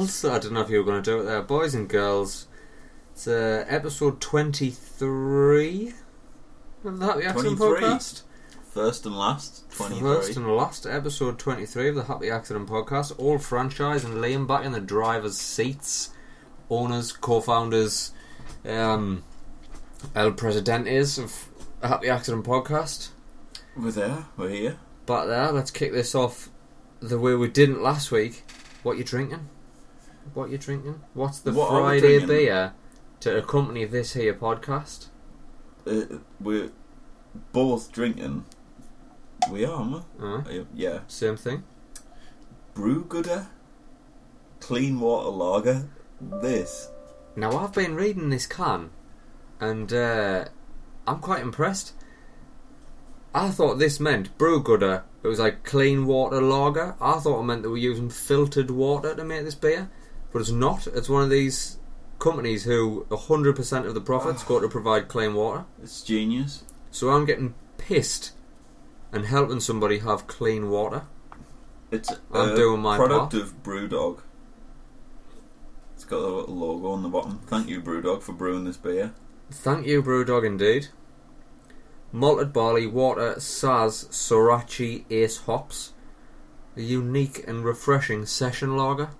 [0.00, 0.24] girls.
[0.24, 1.42] I don't know if you were going to do it there.
[1.42, 2.46] Boys and girls.
[3.12, 5.92] It's uh, episode 23
[6.84, 7.88] of the Happy Accident 23.
[7.88, 8.22] Podcast.
[8.70, 10.00] First and last, 23.
[10.00, 13.12] First and last episode 23 of the Happy Accident Podcast.
[13.18, 16.10] All Phranchize and Liam back in the driver's seats.
[16.70, 18.12] Owners, co founders,
[18.64, 19.24] um,
[20.14, 21.48] El Presidentes of
[21.80, 23.08] the Happy Accident Podcast.
[23.76, 24.78] We're there, we're here.
[25.04, 26.48] Back there, let's kick this off
[27.00, 28.44] the way we didn't last week.
[28.84, 29.48] What you drinking?
[30.34, 31.00] What you're drinking?
[31.14, 32.28] What's the What are we Friday drinking?
[32.28, 32.72] beer
[33.20, 35.06] to accompany this here podcast?
[35.86, 36.70] Uh, we're
[37.52, 38.44] both drinking.
[39.50, 40.60] We are, aren't Uh, we?
[40.60, 41.00] Uh, Yeah.
[41.08, 41.64] same thing.
[42.74, 43.48] Brew Gooder,
[44.60, 45.88] Clean Water Lager.
[46.20, 46.90] This.
[47.34, 48.90] Now I've been reading this can,
[49.58, 50.44] and uh,
[51.06, 51.94] I'm quite impressed.
[53.34, 55.04] I thought this meant brew gooder.
[55.22, 56.96] It was like clean water lager.
[57.00, 59.88] I thought it meant that we're using filtered water to make this beer,
[60.32, 60.86] but it's not.
[60.86, 61.78] It's one of these
[62.18, 64.70] companies who 100% of the profits go to ah.
[64.70, 65.64] provide clean water.
[65.82, 66.64] It's genius.
[66.90, 68.32] So I'm getting pissed
[69.12, 71.02] and helping somebody have clean water.
[71.90, 73.42] It's I'm a doing my product part.
[73.42, 74.20] of Brewdog.
[75.94, 77.40] It's got a little logo on the bottom.
[77.46, 79.12] Thank you, Brewdog, for brewing this beer.
[79.50, 80.88] Thank you, Brewdog, indeed.
[82.12, 85.92] Malted barley, water, Saaz, Sorachi, Ace hops.
[86.76, 89.10] A unique and refreshing session lager.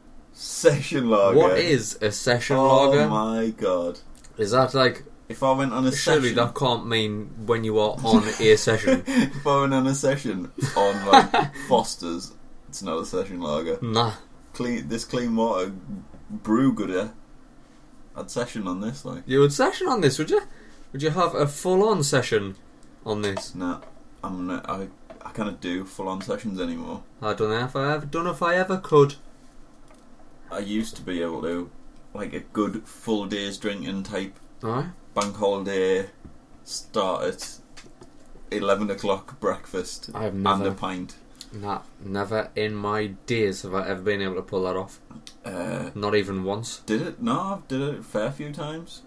[0.43, 1.37] Session lager.
[1.37, 3.03] What is a session Oh lager?
[3.03, 4.01] Oh my god!
[4.39, 7.79] Is that like If I went on a surely session, that can't mean when you
[7.79, 9.05] are on a session?
[9.07, 12.33] if I went on a session on like Foster's,
[12.71, 13.79] it's not a session lager.
[13.83, 14.15] Nah.
[14.55, 15.75] Clean this clean water
[16.31, 17.13] brew gooder.
[18.17, 19.25] I'd session on this like.
[19.27, 20.41] You would session on this, would you?
[20.93, 22.57] Would you have a full on session
[23.05, 23.55] on this?
[23.55, 23.83] Nah,
[24.25, 24.89] I'm not, I
[25.21, 27.03] I cannot do full on sessions anymore.
[27.21, 29.17] I don't know if I ever don't know if I ever could.
[30.51, 31.71] I used to be able to,
[32.15, 34.87] like a good full day's drinking type Alright.
[35.15, 36.11] bank holiday.
[36.65, 37.59] Start at
[38.51, 41.17] eleven o'clock breakfast I have and a never pint.
[41.53, 45.01] Nah, never in my days have I ever been able to pull that off.
[45.45, 46.79] Uh, Not even once.
[46.79, 47.23] Did it?
[47.23, 49.03] No, I've did it a fair few times.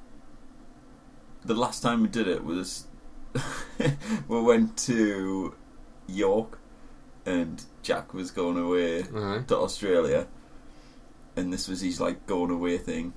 [1.46, 2.88] The last time we did it was
[4.28, 5.56] we went to
[6.08, 6.60] York,
[7.26, 10.28] and Jack was going away to Australia,
[11.36, 13.14] and this was his like going away thing.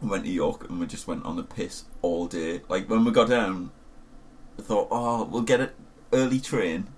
[0.00, 2.62] We went to York and we just went on the piss all day.
[2.68, 3.70] Like when we got down,
[4.58, 5.70] I thought, oh, we'll get an
[6.12, 6.88] early train.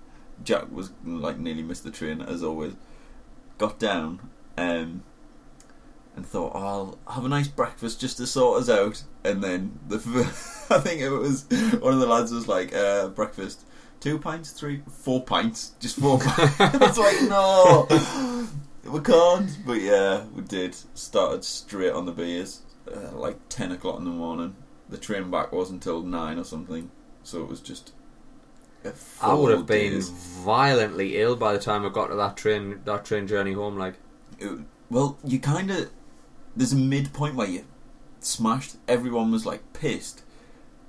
[0.42, 2.75] Jack was like nearly missed the train as always.
[3.59, 5.03] Got down, um,
[6.16, 9.03] and thought, oh, I'll have a nice breakfast just to sort us out.
[9.25, 9.97] And then the,
[10.70, 11.44] I think it was
[11.78, 13.66] one of the lads was like, uh, breakfast,
[14.00, 16.58] two pints, three, four pints, just four pints.
[16.58, 17.87] Was like, no,
[18.91, 19.56] we can't.
[19.66, 20.74] But yeah, we did.
[20.94, 24.56] Started straight on the beers, uh, like ten o'clock in the morning.
[24.88, 26.91] The train back wasn't until nine or something,
[27.22, 27.92] so it was just.
[28.84, 32.36] a I would have been day's- violently ill by the time I got to that
[32.36, 33.76] train that train journey home.
[33.76, 33.94] Like,
[34.38, 34.60] it-
[34.91, 35.91] well, you kind of
[36.54, 37.64] there's a midpoint where you
[38.20, 38.76] smashed.
[38.86, 40.22] Everyone was like pissed,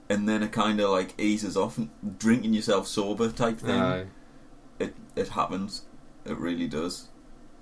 [0.09, 3.71] and then it kind of like eases off, and drinking yourself sober type thing.
[3.81, 4.05] uh,
[4.79, 5.81] It it happens.
[6.25, 7.07] It really does.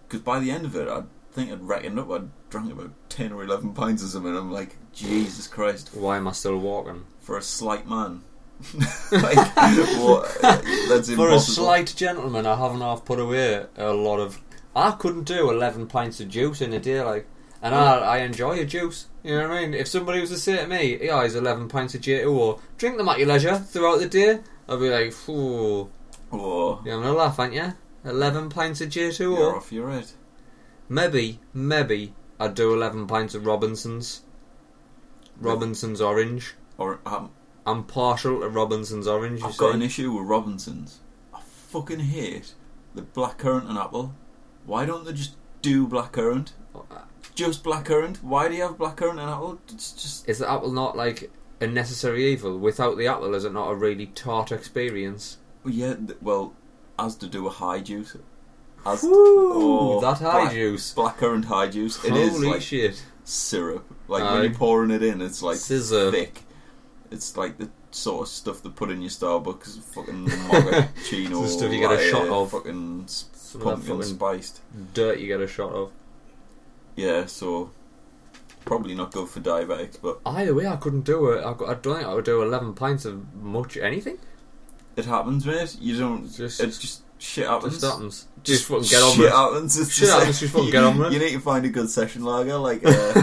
[0.08, 2.12] Because by the end of it, I think I'd reckoned up.
[2.12, 4.36] I'd drunk about ten or eleven pints or something.
[4.36, 7.06] I'm like, Jesus Christ, why am I still walking?
[7.26, 8.22] for a slight man.
[9.12, 9.36] like,
[9.98, 10.38] what?
[10.42, 11.16] That's impossible.
[11.16, 14.40] For a slight gentleman, I haven't half put away a lot of.
[14.76, 17.28] I couldn't do eleven pints of juice in a day, like,
[17.62, 18.04] and I, oh.
[18.04, 19.08] I enjoy a juice.
[19.24, 19.74] You know what I mean?
[19.74, 22.98] If somebody was to say to me, "Yeah, he's eleven pints of J2 or drink
[22.98, 25.90] them at your leisure throughout the day," I'd be like, "Ooh,
[26.32, 27.74] Oh, you're having a laugh, aren't you?
[28.06, 30.12] Eleven pints of J2 you're or off your head.
[30.88, 34.22] maybe, maybe I'd do eleven pints of Robinsons.
[35.40, 36.54] Robinsons Orange.
[36.78, 37.32] Or um,
[37.66, 39.40] I'm partial to Robinsons Orange.
[39.42, 39.76] You I've got see.
[39.76, 41.00] an issue with Robinsons.
[41.34, 42.54] I fucking hate
[42.94, 44.14] the blackcurrant and apple.
[44.66, 46.52] Why don't they just do blackcurrant?
[47.34, 48.22] Just blackcurrant.
[48.24, 49.60] Why do you have blackcurrant and apple?
[49.74, 52.58] It's just Is the apple not like a necessary evil?
[52.58, 55.38] Without the apple, is it not a really tart experience?
[55.64, 55.96] well, yeah.
[55.96, 56.54] th- Well,
[56.98, 58.16] as to do a high juice.
[58.86, 60.94] As Woo, oh, that high black- juice.
[60.94, 62.04] blackcurrant high juice.
[62.06, 63.04] It is Holy like shit!
[63.24, 63.86] syrup.
[64.08, 64.34] Like Aye.
[64.34, 66.12] when you're pouring it in, it's like Scissor.
[66.12, 66.44] thick.
[67.12, 71.42] It's like the sort of stuff they put in your Starbucks fucking mochaccino.
[71.44, 72.52] The stuff you get a shot of.
[72.52, 74.62] Fucking Some pumpkin fucking spiced.
[74.94, 75.92] dirt you get a shot of.
[76.96, 77.72] Yeah, so
[78.66, 81.42] probably not good for diabetics, but Either way, I couldn't do it.
[81.44, 84.18] I, I don't think I would do eleven pints of much anything.
[84.96, 85.78] It happens, mate.
[85.80, 86.32] You don't.
[86.32, 87.74] Just- It's just shit happens.
[87.80, 88.28] Just happens.
[88.44, 89.32] Just fucking get on with it.
[89.34, 89.80] happens.
[89.80, 91.14] It's Shit just happens, just fucking get on with it.
[91.14, 92.92] You need to find a good session lager, like uh,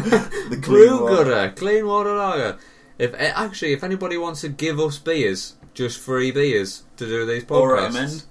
[0.48, 1.24] the clean Brew water.
[1.24, 2.58] gutter, clean water lager.
[2.98, 7.24] If eh, actually, if anybody wants to give us beers, just free beers to do
[7.24, 8.24] these podcasts, Or recommend.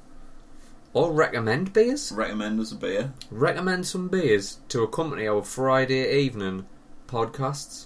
[0.93, 3.13] or recommend beers, Recommend us a beer.
[3.31, 6.65] recommend some beers to accompany our Friday evening
[7.07, 7.85] podcasts.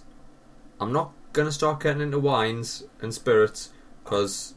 [0.81, 3.69] I'm not gonna start getting into wines and spirits
[4.03, 4.55] because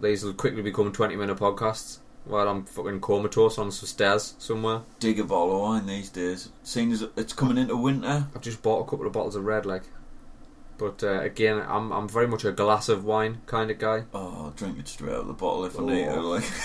[0.00, 4.82] these will quickly become 20 minute podcasts while I'm fucking comatose on some stairs somewhere.
[4.98, 6.50] Dig a bottle of wine these days.
[6.62, 8.26] Seeing as it's coming into winter.
[8.34, 9.82] I've just bought a couple of bottles of red, like.
[10.76, 14.04] But uh, again, I'm I'm very much a glass of wine kind of guy.
[14.12, 16.16] Oh, I'll drink it straight out of the bottle if I need to.
[16.16, 16.30] Oh.
[16.30, 16.42] Like,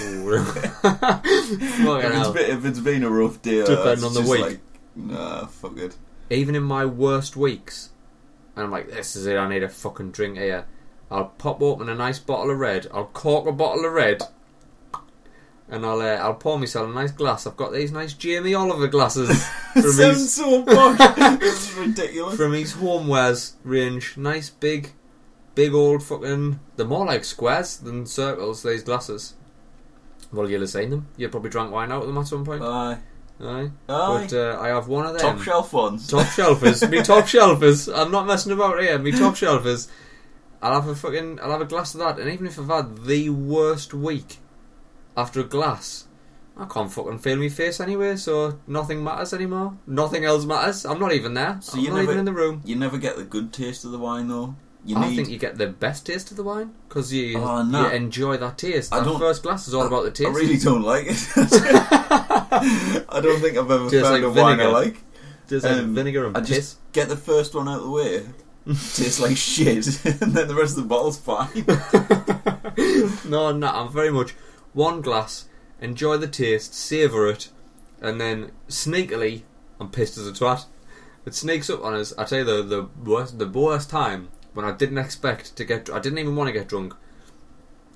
[1.24, 4.42] if, it's been, if it's been a rough day, Depending on the just week.
[4.42, 4.60] Like,
[4.96, 5.96] nah, fuck it.
[6.32, 7.90] Even in my worst weeks,
[8.56, 9.38] and I'm like, this is it.
[9.38, 10.66] I need a fucking drink here.
[11.12, 12.88] I'll pop open a nice bottle of red.
[12.94, 14.22] I'll cork a bottle of red,
[15.68, 17.46] and I'll uh, I'll pour myself a nice glass.
[17.48, 19.30] I've got these nice Jamie Oliver glasses
[19.74, 20.98] from sounds his so posh.
[21.42, 22.36] it's ridiculous.
[22.38, 24.18] from his homewares range.
[24.18, 24.92] Nice big,
[25.56, 26.60] big old fucking.
[26.76, 28.64] They're more like squares than circles.
[28.64, 29.34] These glasses.
[30.32, 31.08] Well, you'll have seen them.
[31.18, 32.62] You probably drank wine out of them at some point.
[32.62, 33.00] Aye.
[33.42, 33.72] Aye.
[33.90, 34.28] Aye.
[34.28, 35.22] But uh, I have one of them.
[35.22, 36.08] Top shelf ones.
[36.08, 36.88] Top shelfers.
[36.88, 37.92] me top shelfers.
[37.92, 39.00] I'm not messing about here.
[39.00, 39.88] Me top shelfers.
[40.62, 41.40] I'll have a fucking.
[41.42, 44.38] I'll have a glass of that, and even if I've had the worst week,
[45.16, 46.06] after a glass,
[46.58, 48.16] I can't fucking feel my face anyway.
[48.18, 49.78] So nothing matters anymore.
[49.88, 50.86] Nothing else matters.
[50.86, 51.60] I'm not even there.
[51.62, 52.62] So I'm you not never- even in the room.
[52.66, 54.56] You never get the good taste of the wine though.
[54.86, 55.16] You I need.
[55.18, 57.82] think you get the best taste of the wine because you Oh, no.
[57.90, 58.94] you enjoy that taste.
[58.94, 60.30] I That don't- first glass is all about the taste.
[60.30, 61.18] I really don't like it.
[63.10, 64.72] I don't think I've ever Tastes found like a wine I vinegar.
[64.72, 64.98] like.
[65.48, 66.50] Tastes like um, vinegar and I piss.
[66.50, 68.26] just get the first one out of the way.
[68.94, 71.66] Tastes like shit, and then the rest of the bottle's fine.
[73.30, 74.36] no, no, I'm very much
[74.74, 75.46] one glass,
[75.82, 77.50] enjoy the taste, savour it,
[78.00, 79.42] and then sneakily,
[79.80, 80.66] I'm pissed as a twat.
[81.26, 82.14] It sneaks up on us.
[82.18, 85.90] I tell you the the worst the worst time when I didn't expect to get.
[85.90, 86.94] I didn't even want to get drunk.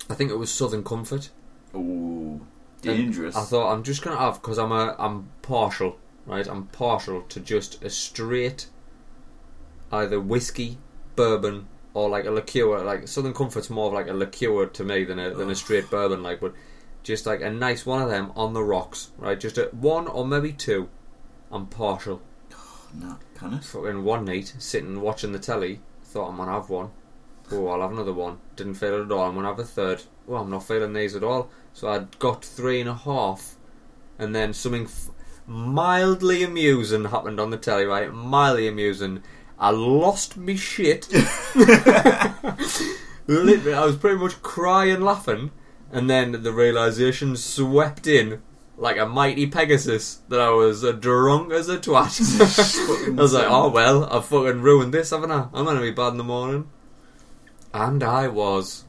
[0.09, 1.29] I think it was Southern Comfort.
[1.75, 2.41] Ooh,
[2.83, 3.35] And dangerous.
[3.35, 6.47] I thought I'm just gonna have because I'm a I'm partial, right?
[6.47, 8.67] I'm partial to just a straight,
[9.93, 10.77] either whiskey,
[11.15, 12.83] bourbon, or like a liqueur.
[12.83, 15.89] Like Southern Comfort's more of like a liqueur to me than a than a straight
[15.89, 16.23] bourbon.
[16.23, 16.53] Like, but
[17.03, 19.39] just like a nice one of them on the rocks, right?
[19.39, 20.89] Just a one or maybe two.
[21.51, 22.21] I'm partial.
[22.93, 23.63] no, can it?
[23.63, 26.89] Fucking one night sitting watching the telly, thought I'm gonna have one.
[27.51, 28.39] Oh, I'll have another one.
[28.55, 29.27] Didn't feel it at all.
[29.27, 30.03] I'm gonna have a third.
[30.25, 31.49] Well, I'm not feeling these at all.
[31.73, 33.55] So I got three and a half,
[34.17, 35.09] and then something f-
[35.45, 37.85] mildly amusing happened on the telly.
[37.85, 39.21] Right, mildly amusing.
[39.59, 41.07] I lost me shit.
[43.27, 45.51] Literally, I was pretty much crying, laughing,
[45.91, 48.41] and then the realization swept in
[48.77, 53.10] like a mighty Pegasus that I was a drunk as a twat.
[53.17, 55.48] I was like, oh well, I've fucking ruined this, haven't I?
[55.53, 56.69] I'm gonna be bad in the morning.
[57.74, 58.86] And I was.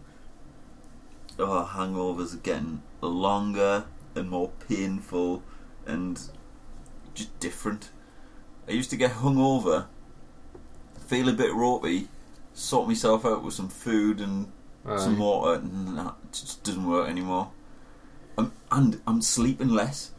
[1.39, 5.43] Oh, hangovers are getting longer and more painful
[5.87, 6.21] and
[7.15, 7.91] just different.
[8.69, 9.87] I used to get hungover,
[11.07, 12.09] feel a bit ropey,
[12.55, 14.51] sort myself out with some food and
[14.99, 15.55] some water.
[15.61, 17.51] and that just doesn't work anymore.
[18.37, 20.11] Um, and I'm sleeping less.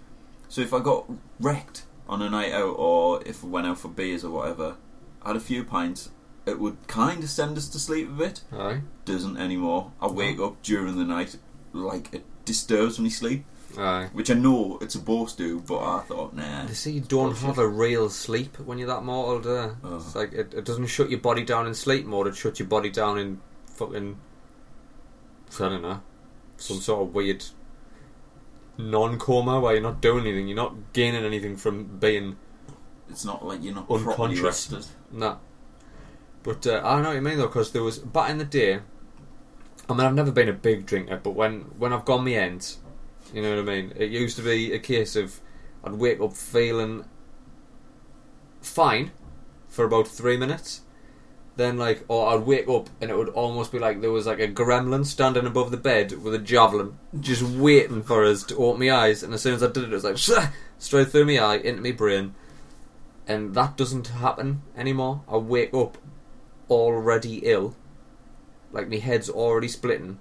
[0.49, 1.05] So if I got
[1.39, 4.75] wrecked on a night out or if I went out for beers or whatever,
[5.21, 6.09] I had a few pints,
[6.45, 8.41] it would kind of send us to sleep a bit.
[8.53, 8.81] Aye.
[9.05, 9.91] Doesn't anymore.
[10.01, 11.37] I wake up during the night
[11.73, 13.43] like it disturbs me sleep,
[13.77, 14.09] Aye.
[14.13, 16.65] which I know it's supposed to, but I thought, nah.
[16.65, 17.43] They say you don't Bullshit.
[17.43, 19.75] have a real sleep when you're that mortal there.
[19.83, 19.97] Oh.
[19.97, 22.67] It's like it, it doesn't shut your body down in sleep mode, it shuts your
[22.69, 24.17] body down in fucking
[25.59, 26.01] I don't know.
[26.57, 27.43] Some sort of weird
[28.77, 32.37] non coma where you're not doing anything, you're not gaining anything from being
[33.09, 34.41] It's not like you're not properly Unconscious.
[34.71, 34.85] rested.
[35.11, 35.37] Nah.
[36.43, 38.79] But uh, I know what you mean though, because there was back in the day.
[39.87, 42.79] I mean, I've never been a big drinker, but when when I've gone me ends,
[43.33, 43.93] you know what I mean.
[43.95, 45.39] It used to be a case of
[45.83, 47.05] I'd wake up feeling
[48.61, 49.11] fine
[49.67, 50.81] for about three minutes,
[51.55, 54.39] then like, or I'd wake up and it would almost be like there was like
[54.39, 58.79] a gremlin standing above the bed with a javelin, just waiting for us to open
[58.79, 59.23] my eyes.
[59.23, 60.17] And as soon as I did it, it was like
[60.79, 62.35] straight through my eye into my brain
[63.27, 65.23] and that doesn't happen anymore.
[65.27, 65.97] I wake up
[66.69, 67.75] already ill,
[68.71, 70.19] like my head's already splitting,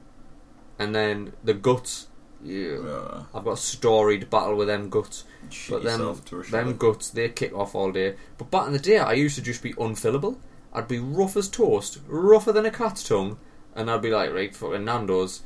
[0.78, 2.08] and then the guts.
[2.44, 5.24] Yeah, I've got a storied battle with them guts.
[5.70, 8.16] But them, yourself them guts, they kick off all day.
[8.36, 10.36] But back in the day, I used to just be unfillable.
[10.72, 13.38] I'd be rough as toast, rougher than a cat's tongue,
[13.74, 15.42] and I'd be like, right, fucking Nando's,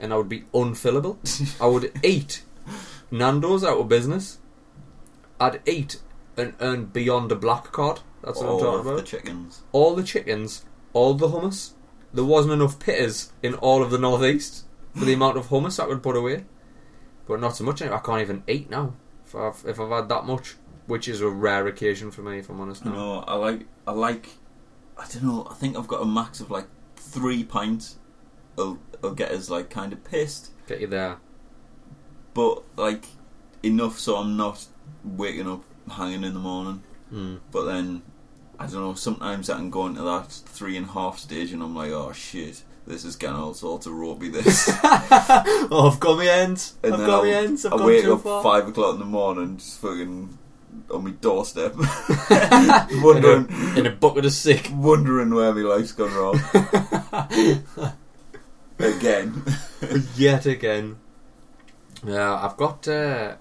[0.00, 1.18] and I would be unfillable.
[1.60, 2.42] I would eat
[3.10, 4.38] Nando's out of business.
[5.40, 6.00] I'd eat
[6.36, 8.00] and earn beyond a black card.
[8.22, 8.96] That's what All I'm talking of about.
[8.96, 9.62] the chickens.
[9.72, 11.72] all the chickens, all the hummus.
[12.12, 14.64] There wasn't enough pitters in all of the northeast
[14.98, 16.44] for the amount of hummus I could put away.
[17.26, 17.82] But not so much.
[17.82, 17.98] anymore.
[17.98, 18.94] I can't even eat now
[19.26, 22.48] if I've, if I've had that much, which is a rare occasion for me, if
[22.48, 22.84] I'm honest.
[22.84, 22.92] Now.
[22.92, 23.66] No, I like.
[23.86, 24.28] I like.
[24.96, 25.46] I don't know.
[25.50, 27.96] I think I've got a max of like three pints.
[28.58, 31.18] I'll, I'll get us like kind of pissed, Get you there.
[32.34, 33.04] but like
[33.62, 34.66] enough so I'm not
[35.04, 35.62] waking up
[35.92, 36.82] hanging in the morning.
[37.12, 37.38] Mm.
[37.52, 38.02] But then
[38.58, 38.94] I don't know.
[38.94, 42.12] Sometimes I can go into that three and a half stage, and I'm like, oh
[42.12, 44.28] shit, this is getting all sorts of ropey.
[44.30, 44.68] This.
[44.82, 46.74] oh, I've got my ends.
[46.82, 47.64] And I've then got my I'll- ends.
[47.66, 48.42] I've I gone wake too up far.
[48.42, 50.38] five o'clock in the morning, just fucking
[50.90, 51.74] on my doorstep,
[52.90, 54.70] in, wondering, a, in a bucket of sick.
[54.72, 56.40] wondering where my life's gone wrong
[58.78, 59.42] again.
[60.16, 60.96] Yet again.
[62.06, 62.86] Yeah, I've got.
[62.88, 63.36] Uh,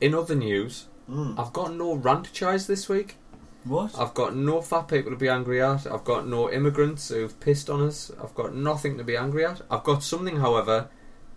[0.00, 1.38] in other news, Mm.
[1.38, 3.16] I've got no rant chise this week.
[3.66, 3.98] What?
[3.98, 5.86] I've got no fat people to be angry at.
[5.86, 8.10] I've got no immigrants who've pissed on us.
[8.22, 9.60] I've got nothing to be angry at.
[9.70, 10.88] I've got something, however,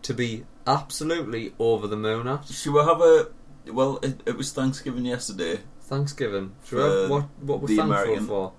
[0.04, 2.46] to be absolutely over the moon at.
[2.48, 3.30] Should we have a?
[3.72, 5.60] Well, it, it was Thanksgiving yesterday.
[5.82, 6.54] Thanksgiving.
[6.70, 8.54] Do you For know what what we're the thankful American- for?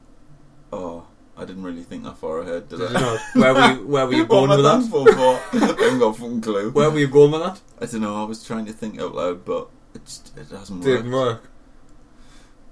[0.73, 3.01] Oh, I didn't really think that far ahead, did, Did I?
[3.01, 3.21] not?
[3.35, 4.81] Where were you, where were you going with that?
[4.81, 5.41] thankful for?
[5.53, 6.71] I haven't got a fucking clue.
[6.71, 7.61] Where were you going with that?
[7.81, 8.21] I don't know.
[8.23, 10.85] I was trying to think out loud, but it's, it hasn't worked.
[10.85, 11.50] Didn't work.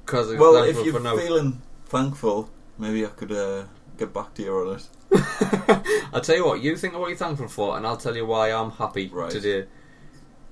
[0.08, 2.48] Because Well, if you're feeling thankful,
[2.78, 3.64] maybe I could uh,
[3.98, 4.88] get back to you on it.
[6.14, 8.24] I'll tell you what, you think of what you're thankful for, and I'll tell you
[8.24, 9.30] why I'm happy Right.
[9.30, 9.66] today.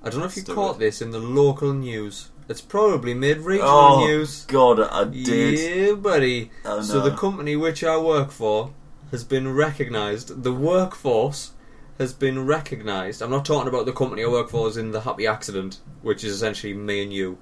[0.03, 0.81] I don't know if you caught it.
[0.81, 2.29] this in the local news.
[2.51, 4.45] It's probably mid regional Oh, news.
[4.45, 5.59] God, I did.
[5.59, 6.51] Yeah, buddy.
[6.67, 8.73] Oh, So the company which I work for
[9.11, 10.43] has been recognised.
[10.43, 11.53] The workforce
[11.99, 13.23] has been recognised.
[13.23, 16.23] I'm not talking about the company I work for as in the happy accident, which
[16.25, 17.39] is essentially me and you.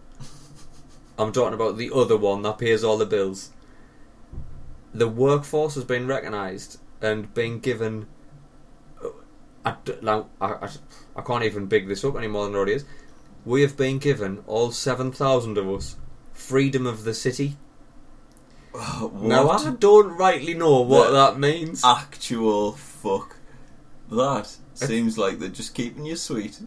[1.19, 3.51] I'm talking about the other one that pays all the bills.
[4.93, 8.07] The workforce has been recognised and been given.
[9.03, 9.09] Uh,
[9.65, 10.69] I, d- now, I, I,
[11.17, 12.85] I can't even big this up any more than it already is.
[13.45, 15.97] We have been given, all 7,000 of us,
[16.33, 17.57] freedom of the city.
[18.73, 21.83] what Now I don't rightly know what The- that means.
[21.85, 23.37] actual fuck?
[24.11, 26.61] That seems like they're just keeping you sweet.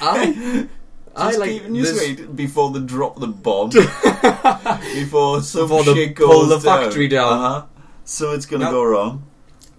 [0.00, 0.68] I-
[1.16, 3.70] just I like you this- sweet before they drop the bomb.
[4.94, 6.82] before some Before shit goes pull the down.
[6.84, 7.32] factory down.
[7.32, 7.66] Uh-huh.
[8.04, 9.22] So it's gonna Now- go wrong.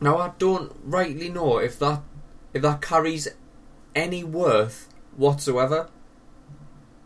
[0.01, 2.01] Now I don't rightly know if that
[2.53, 3.27] if that carries
[3.95, 5.89] any worth whatsoever.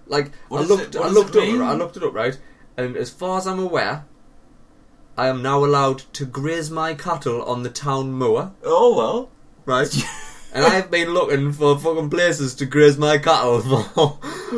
[0.08, 1.62] Like What I looked, I looked up, mean?
[1.62, 2.38] I looked it up, right?
[2.78, 4.06] And as far as I'm aware,
[5.18, 9.30] I am now allowed to graze my cattle on the town moor, Oh well.
[9.66, 9.94] right?
[10.53, 13.62] and I have been looking for fucking places to graze my cattle
[13.94, 14.18] for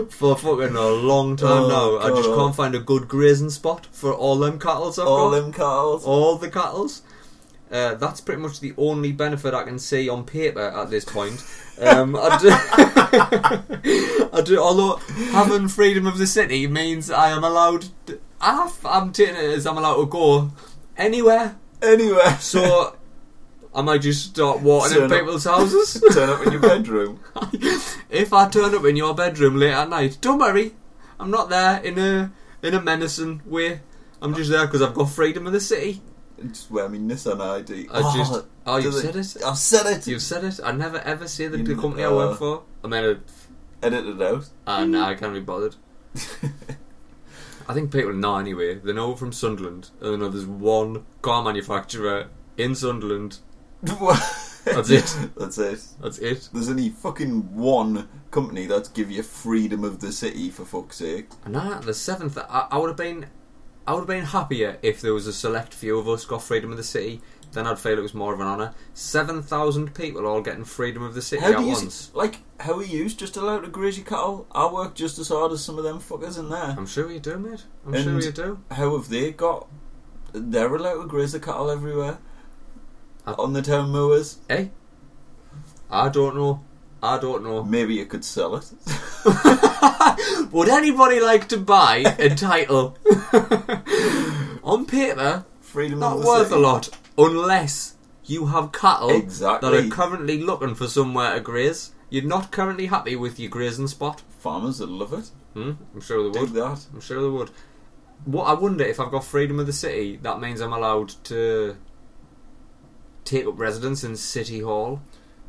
[0.10, 2.08] for fucking a long time Oh, now.
[2.08, 5.42] I just can't find a good grazing spot for all them cattle I've All got.
[5.42, 6.04] them cows.
[6.06, 7.02] all the cattles.
[7.72, 11.42] Uh, that's pretty much the only benefit I can see on paper at this point.
[11.80, 12.50] Um, I, do,
[14.34, 14.98] I do, although
[15.32, 17.86] having freedom of the city means I am allowed.
[18.08, 20.52] To, I, I'm taking it as I'm allowed to go
[20.98, 21.56] anywhere.
[21.82, 22.38] Anywhere.
[22.40, 22.96] So
[23.74, 25.12] I might just start walking in up.
[25.12, 26.04] people's houses.
[26.14, 27.20] turn up in your bedroom.
[28.10, 30.74] if I turn up in your bedroom late at night, don't worry.
[31.20, 33.82] I'm not there in a in a menacing way.
[34.22, 36.02] I'm just there because I've got freedom of the city.
[36.46, 37.88] Just wear me Nissan ID.
[37.92, 38.46] I just.
[38.66, 39.38] Oh, you do said it.
[39.46, 40.08] I've said it.
[40.08, 40.60] You've said it.
[40.64, 42.64] I never ever say the, the company I uh, work for.
[42.84, 43.16] I mean, uh,
[43.84, 44.48] Edit it out.
[44.68, 45.76] uh, nah, I can't be bothered.
[47.68, 48.76] I think people know anyway.
[48.76, 53.40] They know from Sunderland, and they know there's one car manufacturer in Sunderland.
[53.84, 55.16] That's it.
[55.38, 55.84] That's it.
[56.02, 56.50] That's it.
[56.54, 61.30] There's only fucking one company that's give you freedom of the city for fuck's sake.
[61.46, 62.38] And nah, the seventh.
[62.38, 63.26] I, I would have been,
[63.88, 66.72] I would have been happier if there was a select few of us got freedom
[66.72, 67.22] of the city.
[67.54, 68.74] Then I'd feel it was more of an honour.
[68.94, 72.12] Seven thousand people all getting freedom of the city How at once.
[72.14, 72.38] like?
[72.62, 74.48] How are you just allowed to graze your cattle?
[74.52, 76.76] I work just as hard as some of them fuckers in there.
[76.78, 77.66] I'm sure you do, mate.
[77.86, 78.60] I'm And- sure you do.
[78.72, 79.68] How have they got?
[80.34, 82.20] They're allowed to graze the cattle everywhere
[83.26, 84.38] on the town mowers.
[84.50, 84.68] Eh?
[85.90, 86.64] I don't know.
[87.04, 87.64] I don't know.
[87.64, 88.72] Maybe you could sell it.
[90.52, 92.98] Would anybody like to buy a title
[94.64, 95.46] on paper?
[95.62, 96.56] Freedom Not worth city.
[96.60, 99.70] a lot, unless you have cattle Exactly.
[99.72, 101.92] that are currently looking for somewhere to graze.
[102.10, 104.22] You're not currently happy with your grazing spot.
[104.40, 105.30] Farmers would love it.
[105.54, 105.72] Hmm?
[105.94, 106.50] I'm sure they would.
[106.54, 106.86] that.
[106.94, 107.52] I'm sure they would.
[108.26, 111.78] What I wonder if I've got freedom of the city, that means I'm allowed to
[113.32, 115.02] take up residence in City Hall.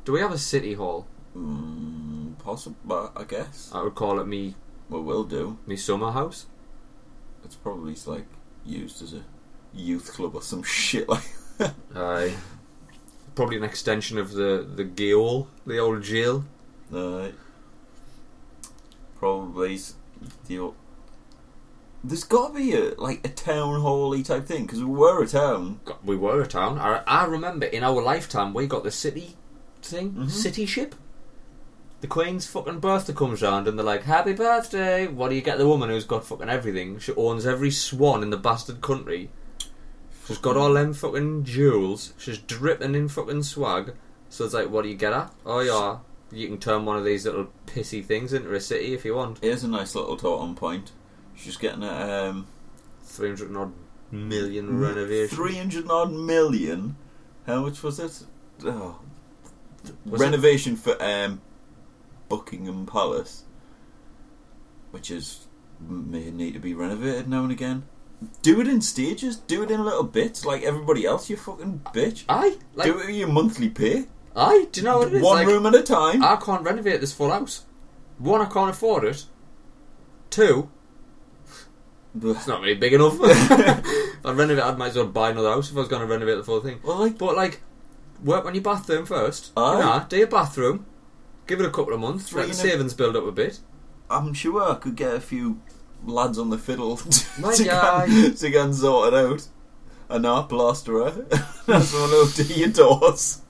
[0.05, 1.07] Do we have a city hall?
[1.37, 3.71] Mm, possible, I guess.
[3.75, 4.55] I would call it me
[4.89, 5.59] We will do.
[5.67, 6.47] me summer house.
[7.45, 8.27] It's probably like
[8.65, 9.23] used as a
[9.75, 11.25] youth club or some shit like.
[11.95, 12.35] Aye.
[13.35, 16.45] Probably an extension of the the gaol, the old jail.
[16.95, 17.29] Uh,
[19.19, 19.81] probably
[20.47, 20.73] the.
[22.05, 25.27] There's got to be a like a town hall type thing because we were a
[25.29, 25.81] town.
[26.05, 26.79] We were a town.
[26.79, 29.37] I, I remember in our lifetime we got the city
[29.83, 30.31] thing, Mhm.
[30.31, 30.95] city ship.
[32.01, 35.59] The Queen's fucking birthday comes round and they're like, "Happy birthday!" What do you get?
[35.59, 36.99] The woman who's got fucking everything.
[36.99, 39.31] She owns every swan in the bastard country.
[40.27, 42.13] She's got all them fucking jewels.
[42.19, 43.93] She's dripping in fucking swag.
[44.29, 45.33] So it's like, what do you get at?
[45.47, 45.99] Oh yeah,
[46.33, 49.39] you can turn one of these little pissy things into a city if you want.
[49.41, 50.91] Here's a nice little thought on point.
[51.35, 52.47] She's getting a um,
[53.05, 53.73] Three hundred odd
[54.11, 55.37] million renovation.
[55.37, 56.97] Three hundred odd million.
[57.47, 58.23] How much was it?
[58.65, 59.01] Oh.
[60.07, 61.41] Was it- Renovation for um,
[62.29, 63.45] Buckingham Palace,
[64.91, 65.47] which is
[65.81, 67.85] may need to be renovated now and again.
[68.43, 69.35] Do it in stages.
[69.37, 71.29] Do it in little bits, like everybody else.
[71.29, 72.25] You fucking bitch.
[72.29, 74.05] Aye, like Do it with your monthly pay.
[74.37, 74.69] aye.
[74.71, 75.23] Do you know what it is?
[75.23, 76.23] One Like, room at a time.
[76.23, 77.65] I can't renovate this full house.
[78.19, 79.25] One, I can't afford it.
[80.31, 80.71] Two,
[82.21, 83.17] it's not really big enough.
[83.23, 86.07] if I renovate, I might as well buy another house if I was going to
[86.07, 86.81] renovate the full thing.
[86.83, 87.61] well, like But like,
[88.23, 89.53] work on your bathroom first.
[89.57, 90.05] Aye.
[90.09, 90.87] Do your bathroom.
[91.47, 92.33] Give it a couple of months.
[92.33, 93.61] Let the and savings build up a bit.
[94.11, 95.61] I'm sure I could get a few
[96.05, 98.07] lads on the fiddle to, My to, guy.
[98.07, 99.49] go, and- to go and sort it out.
[100.09, 101.11] A nah plasterer.
[101.67, 103.41] That's one do your doors.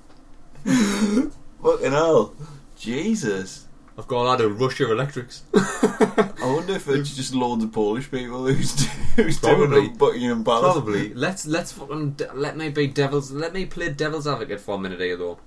[0.65, 2.35] Fucking hell.
[2.77, 3.67] Jesus.
[3.99, 5.43] I've got a lot of rush your electrics.
[5.55, 9.67] I wonder if it's just loads of Polish people who's, who's Probably.
[9.69, 10.73] doing the Buckingham Palace.
[10.73, 11.15] Probably.
[11.15, 13.31] Let's let's fucking de- let me be devil's.
[13.31, 15.39] Let me play devil's advocate for a minute here, though.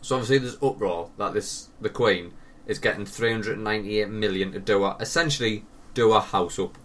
[0.00, 2.32] So obviously, there's uproar that this the Queen
[2.66, 5.64] is getting 398 million to do a essentially
[5.94, 6.78] do a house up,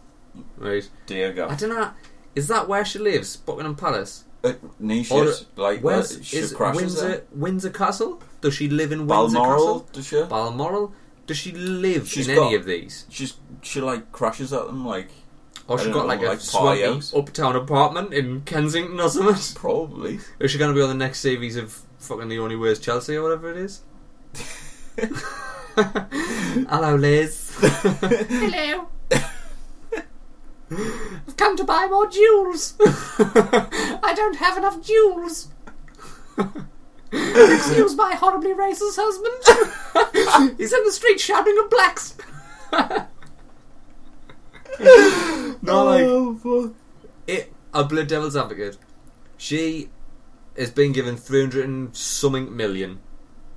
[0.58, 0.90] right?
[1.06, 1.92] Dear I don't know.
[2.36, 4.26] Is that where she lives, Buckingham Palace?
[4.50, 7.24] Uh, niche Or- like Where's where she is crashes Windsor there.
[7.34, 8.22] Windsor Castle?
[8.42, 9.90] Does she live in Windsor Balmoral, Castle?
[9.94, 10.22] does she?
[10.24, 10.94] Balmoral?
[11.26, 13.06] Does she live She's in got- any of these?
[13.10, 15.10] She's she like crashes at them like
[15.68, 17.14] Or she got know, like a like swanky party house?
[17.14, 19.56] uptown apartment in Kensington or something?
[19.56, 20.20] probably.
[20.40, 22.80] Is she going to be on the next series of fucking The Only Way is
[22.80, 23.82] Chelsea or whatever it is?
[25.78, 27.52] Hello, Liz.
[27.60, 28.88] Hello.
[30.70, 32.76] I've come to buy more jewels.
[32.80, 35.50] I don't have enough jewels.
[37.12, 40.58] Excuse my horribly racist husband.
[40.58, 42.18] He's in the street shouting at blacks.
[45.62, 46.04] no, oh, like
[46.46, 46.76] oh,
[47.28, 47.54] it.
[47.74, 48.78] A blood devil's advocate.
[49.38, 49.90] She
[50.58, 53.00] has been given three hundred and something million,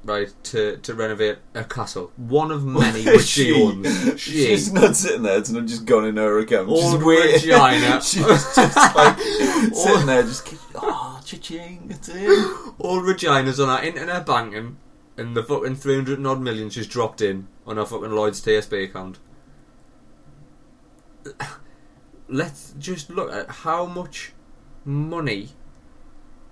[0.05, 2.13] right, to to renovate a castle.
[2.17, 4.21] One of many which she, owns.
[4.21, 4.47] She.
[4.47, 5.39] She's not sitting there.
[5.39, 6.69] It's not just gone in her account.
[6.69, 7.45] Old She's.
[7.45, 8.01] Regina.
[8.03, 9.19] She's just like
[9.73, 12.31] sitting there, just oh, cha-ching, it's in.
[12.79, 14.79] All Regina's on her internet banking,
[15.17, 18.85] and the fucking 300 and odd million she's dropped in on her fucking Lloyd's TSB
[18.85, 19.19] account.
[22.29, 24.33] Let's just look at how much
[24.85, 25.51] money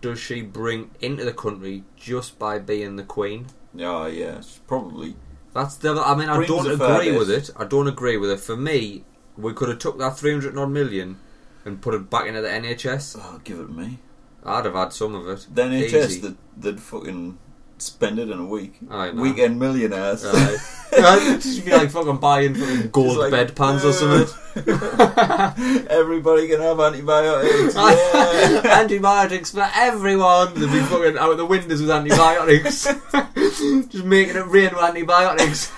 [0.01, 3.47] does she bring into the country just by being the queen.
[3.75, 5.17] Yeah, yeah, probably.
[5.55, 5.93] That's the.
[5.93, 7.51] I mean, I Brings don't agree with it.
[7.57, 8.41] I don't agree with it.
[8.41, 9.05] For me,
[9.37, 11.19] we could have took that 300 and odd million
[11.65, 13.19] and put it back into the NHS.
[13.21, 13.99] Oh, give it me.
[14.45, 15.47] I'd have had some of it.
[15.53, 16.21] The NHS, Easy.
[16.21, 17.39] that they'd fucking
[17.79, 18.75] spend it in a week.
[18.91, 19.23] I know.
[19.23, 20.25] Weekend millionaires.
[20.25, 20.59] Right.
[21.41, 24.27] Just be like fucking buying fucking gold like, bedpans or something.
[25.91, 27.75] Everybody can have antibiotics.
[27.75, 28.63] Yeah.
[28.81, 30.55] antibiotics for everyone.
[30.55, 32.85] They'd be fucking out the windows with antibiotics.
[32.85, 35.71] just making it rain with antibiotics.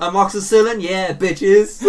[0.00, 1.82] Amoxicillin, yeah, bitches.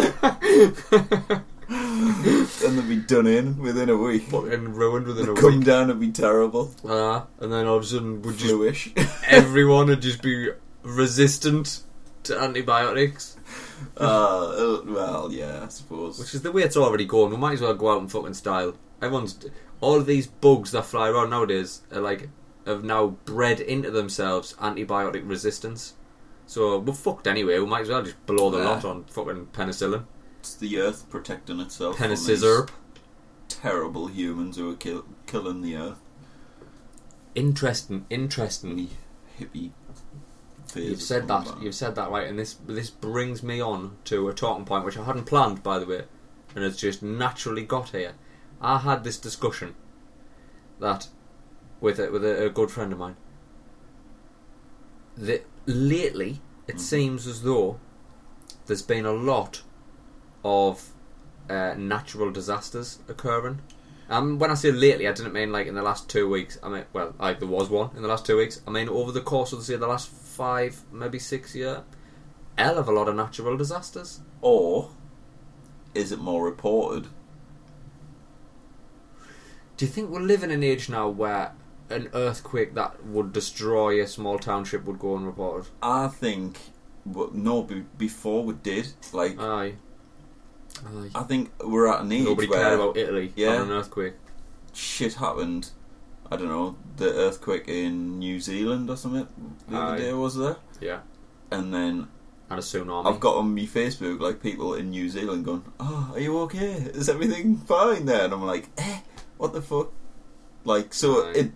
[2.65, 4.23] and they'd be done in within a week.
[4.23, 5.65] fucking ruined within a Come week.
[5.65, 6.73] down and be terrible.
[6.87, 8.93] Uh, and then all of a sudden, would just Fluish.
[9.27, 10.49] everyone would just be
[10.83, 11.81] resistant
[12.23, 13.37] to antibiotics.
[13.97, 16.19] uh, well, yeah, I suppose.
[16.19, 17.31] Which is the way it's already going.
[17.31, 18.75] We might as well go out in fucking style.
[19.01, 19.37] Everyone's
[19.81, 22.29] all of these bugs that fly around nowadays are like
[22.65, 25.93] have now bred into themselves antibiotic resistance.
[26.45, 27.59] So we're fucked anyway.
[27.59, 28.69] We might as well just blow the Yeah.
[28.69, 30.05] lot on fucking penicillin,
[30.43, 31.95] It's the earth protecting itself.
[31.99, 32.67] penicillin.
[33.47, 35.99] Terrible humans who are kill- killing the earth.
[37.33, 38.71] Interesting, interesting.
[38.71, 38.89] Any
[39.39, 39.71] hippie.
[40.75, 41.45] You've said that.
[41.45, 41.61] back.
[41.61, 44.97] You've said that right, and this this brings me on to a talking point which
[44.97, 46.03] I hadn't planned, by the way,
[46.55, 48.15] and it's just naturally got here.
[48.59, 49.75] I had this discussion
[50.81, 51.07] that
[51.79, 53.15] with a, with a, a good friend of mine.
[55.15, 56.79] That lately it Mhm.
[56.81, 57.79] seems as though
[58.65, 59.61] there's been a lot
[60.43, 60.89] of
[61.49, 63.61] uh, natural disasters occurring.
[64.09, 66.59] Um, when I say lately, I didn't mean like in the last two weeks.
[66.61, 68.61] I mean, well, like there was one in the last two weeks.
[68.67, 71.83] I mean, over the course of say the last five, maybe six year,
[72.57, 74.19] hell of a lot of natural disasters.
[74.41, 74.89] Or
[75.95, 77.07] is it more reported?
[79.77, 81.53] Do you think we're living in an age now where
[81.89, 85.71] an earthquake that would destroy a small township would go unreported?
[85.81, 86.59] I think,
[87.05, 89.75] but no, be, before we did, like, Aye.
[90.85, 91.09] Aye.
[91.15, 93.55] I think we're at an age Nobody where cared about Italy Yeah.
[93.57, 94.13] on an earthquake.
[94.73, 95.69] shit happened.
[96.31, 99.27] I don't know, the earthquake in New Zealand or something
[99.69, 99.79] the Aye.
[99.81, 101.01] other day was there, Yeah.
[101.51, 102.07] and then
[102.49, 103.05] And a tsunami.
[103.05, 106.71] I've got on my Facebook like people in New Zealand going, "Oh, are you okay?
[106.93, 108.99] Is everything fine there?" And I'm like, "Eh,
[109.37, 109.91] what the fuck?"
[110.65, 111.31] Like, so Aye.
[111.35, 111.51] it,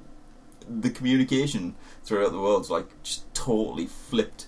[0.69, 4.45] the communication throughout the world's like just totally flipped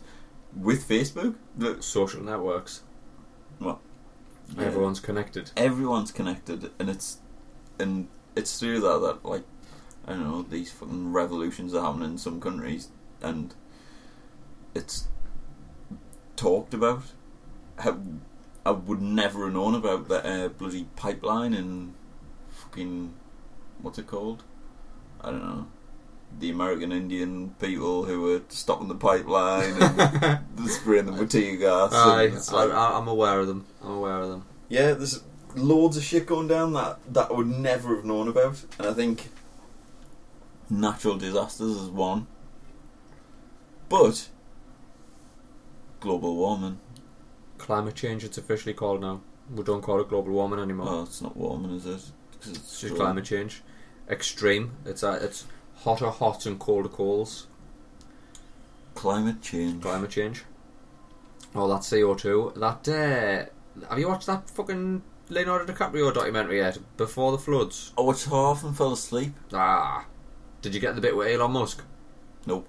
[0.55, 1.36] with Facebook.
[1.58, 2.84] The- social networks.
[3.60, 3.82] Well,
[4.57, 4.65] yeah.
[4.65, 5.51] Everyone's connected.
[5.55, 7.19] everyone's connected, and it's
[7.79, 9.43] and it's through that that like
[10.07, 12.89] I don't know these fucking revolutions are happening in some countries,
[13.21, 13.53] and
[14.73, 15.07] it's
[16.35, 17.03] talked about.
[17.77, 17.97] How
[18.65, 21.93] I would never have known about that uh, bloody pipeline in
[22.49, 23.13] fucking
[23.81, 24.43] what's it called?
[25.21, 25.67] I don't know.
[26.37, 31.91] The American Indian people who were stopping the pipeline and spraying them with tear gas.
[32.33, 33.65] it's like- I, I'm aware of them.
[33.83, 34.45] I'm aware of them.
[34.69, 35.21] yeah, there's
[35.55, 38.93] loads of shit going down that that I would never have known about, and I
[38.93, 39.29] think
[40.69, 42.27] natural disasters is one.
[43.89, 44.29] But
[45.99, 46.79] global warming.
[47.57, 49.21] Climate change, it's officially called now.
[49.53, 50.87] We don't call it global warming anymore.
[50.89, 52.01] Oh, it's not warming, is it?
[52.39, 53.63] 'Cause it's just climate change.
[54.07, 54.71] Extreme.
[54.85, 55.45] It's uh, it's
[55.79, 57.47] hotter hots and colder colds.
[58.95, 59.81] Climate change.
[59.81, 60.43] Climate change.
[61.55, 62.55] Oh, that CO2.
[62.55, 62.87] That,
[63.81, 66.77] uh, have you watched that fucking Leonardo DiCaprio documentary yet?
[66.97, 67.93] Before the floods?
[67.97, 69.33] I watched half and fell asleep.
[69.53, 70.05] Ah.
[70.61, 71.83] Did you get the bit with Elon Musk?
[72.45, 72.67] Nope.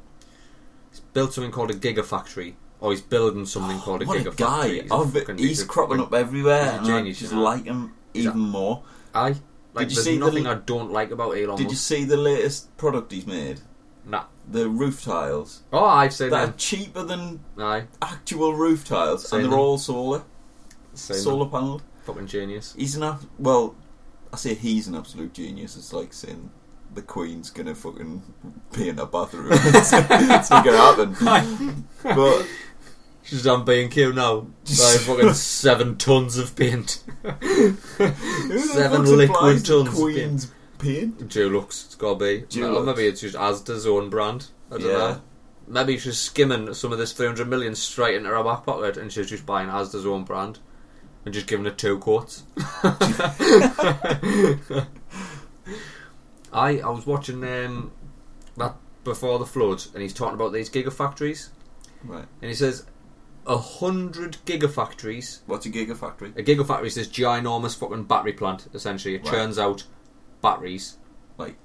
[0.91, 2.55] He's built something called a gigafactory.
[2.81, 4.37] Or he's building something called a what a gigafactory.
[4.37, 4.69] guy!
[4.69, 7.45] He's, a fucking- he's cropping up everywhere, he's a genius, just you know.
[7.45, 8.83] like him a- even more.
[9.15, 9.35] Aye.
[9.73, 11.77] Like, Did you there's see the nothing li- I don't like about Elon Did you
[11.77, 13.61] see the latest product he's made?
[14.05, 14.25] Nah.
[14.51, 15.63] The roof tiles.
[15.73, 17.85] Oh, I've seen That are cheaper than Aye.
[18.03, 19.61] actual roof tiles, Seen and they're them.
[19.61, 20.23] all solar,
[20.95, 21.51] Seen solar them.
[21.53, 21.83] panelled.
[22.03, 22.75] Fucking genius.
[22.77, 23.77] He's an ab- well,
[24.33, 25.77] I say he's an absolute genius.
[25.77, 26.51] It's like saying
[26.95, 28.23] the Queen's gonna fucking
[28.73, 29.49] pee in a bathroom.
[29.53, 30.77] it's, it's not gonna
[31.15, 31.87] happen.
[32.03, 32.47] But
[33.31, 34.41] She's on B&Q now.
[34.41, 37.05] Buying fucking seven tons of paint.
[37.23, 41.17] Seven liquid tons of Queen's paint.
[41.29, 42.43] Dulux, it's gotta be.
[42.49, 42.77] Dulux.
[42.77, 44.49] Or maybe it's just Asda's own brand.
[44.73, 44.99] I don't Yeah.
[44.99, 45.23] know.
[45.69, 49.29] Maybe she's skimming some of this 300 million straight into her back pocket and she's
[49.31, 50.59] just buying Asda's own brand
[51.25, 52.43] and just giving it two quotes.
[56.53, 57.93] I I was watching um,
[58.57, 61.51] that before the flood and he's talking about these gigafactories
[62.03, 62.25] Right.
[62.43, 62.87] and he says
[63.51, 66.37] a hundred gigafactories What's a gigafactory?
[66.39, 69.33] a gigafactory is this ginormous fucking battery plant essentially it Right.
[69.33, 69.85] churns out
[70.41, 70.97] batteries
[71.37, 71.57] Like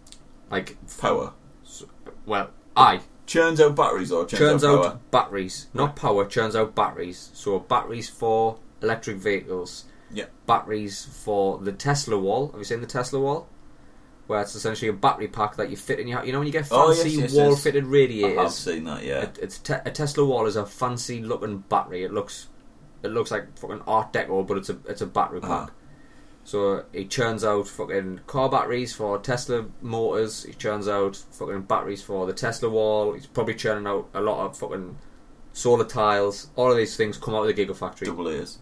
[0.50, 1.34] like power.
[2.26, 5.00] well aye Churns out batteries or churns, churns out, out, power.
[5.10, 6.26] batteries, not power.
[6.28, 7.32] Churns out batteries.
[7.34, 9.86] So batteries for electric vehicles.
[10.12, 10.26] Yeah.
[10.46, 12.50] Batteries for the Tesla wall.
[12.50, 13.48] Have you seen the Tesla wall?
[14.28, 16.24] Where it's essentially a battery pack that you fit in your.
[16.26, 17.64] You know when you get Oh, yes, fancy yes, wall yes.
[17.64, 19.04] fitted I have seen that.
[19.04, 19.22] Yeah.
[19.22, 22.04] It, it's te- a Tesla wall is a fancy looking battery.
[22.04, 22.48] It looks,
[23.04, 25.50] it looks like fucking Art Deco, but it's a it's a battery pack.
[25.50, 25.70] Uh-huh.
[26.44, 30.44] So he churns out fucking car batteries for Tesla motors.
[30.44, 33.14] He churns out fucking batteries for the Tesla wall.
[33.14, 34.98] He's probably churning out a lot of fucking
[35.54, 36.50] solar tiles.
[36.56, 38.06] All of these things come out of the Gigafactory.
[38.06, 38.60] Double A's.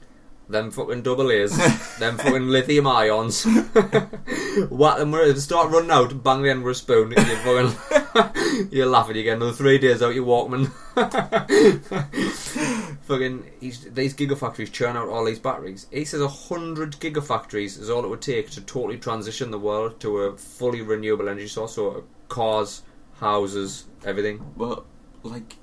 [0.53, 1.57] Them fucking double A's.
[1.97, 3.43] them fucking lithium ions.
[4.69, 6.23] Whack them where they start running out.
[6.23, 7.11] Bang the end with a spoon.
[7.11, 9.15] you're fucking, you're laughing.
[9.15, 10.71] You get another three days out your Walkman.
[13.01, 15.87] fucking he's, these gigafactories churn out all these batteries.
[15.89, 19.99] He says a hundred gigafactories is all it would take to totally transition the world
[20.01, 21.73] to a fully renewable energy source.
[21.73, 22.83] So cars,
[23.19, 24.53] houses, everything.
[24.55, 24.85] Well,
[25.23, 25.55] like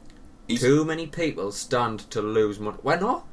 [0.49, 2.79] Too many people stand to lose money.
[2.83, 3.25] Why not?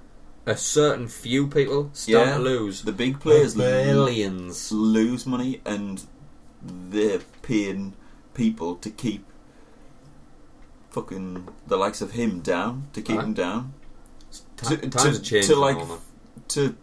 [0.47, 2.37] A certain few people start Yeah.
[2.37, 4.71] to lose the big players billions.
[4.71, 6.03] lose money, and
[6.63, 7.93] they're paying
[8.33, 9.25] people to keep
[10.89, 13.23] fucking the likes of him down to keep Aye.
[13.23, 13.73] him down
[14.57, 15.47] Ti- to- times to- have changed.
[15.49, 15.77] to, like,
[16.49, 16.75] to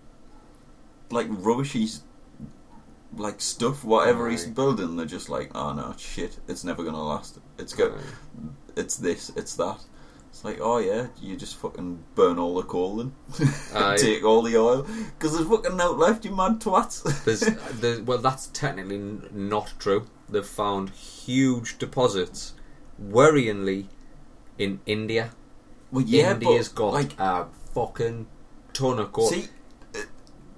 [1.11, 1.88] like rubbishy
[3.16, 4.50] like stuff whatever he's Aye.
[4.50, 8.48] building they're just like oh no shit it's never gonna last it's go Aye.
[8.77, 9.79] it's this it's that
[10.34, 13.14] It's like, oh yeah, you just fucking burn all the coal then,
[13.72, 13.96] Aye.
[13.96, 16.24] take all the oil, because there's fucking no left.
[16.24, 17.04] You mad twats.
[17.24, 17.42] There's,
[17.80, 20.08] there's, well, that's technically n- not true.
[20.28, 22.54] They've found huge deposits,
[23.00, 23.86] worryingly,
[24.58, 25.30] in India.
[25.92, 28.26] well, yeah, India's but got like, a fucking
[28.72, 29.30] ton of gold.
[29.32, 29.44] see,
[29.94, 30.00] uh,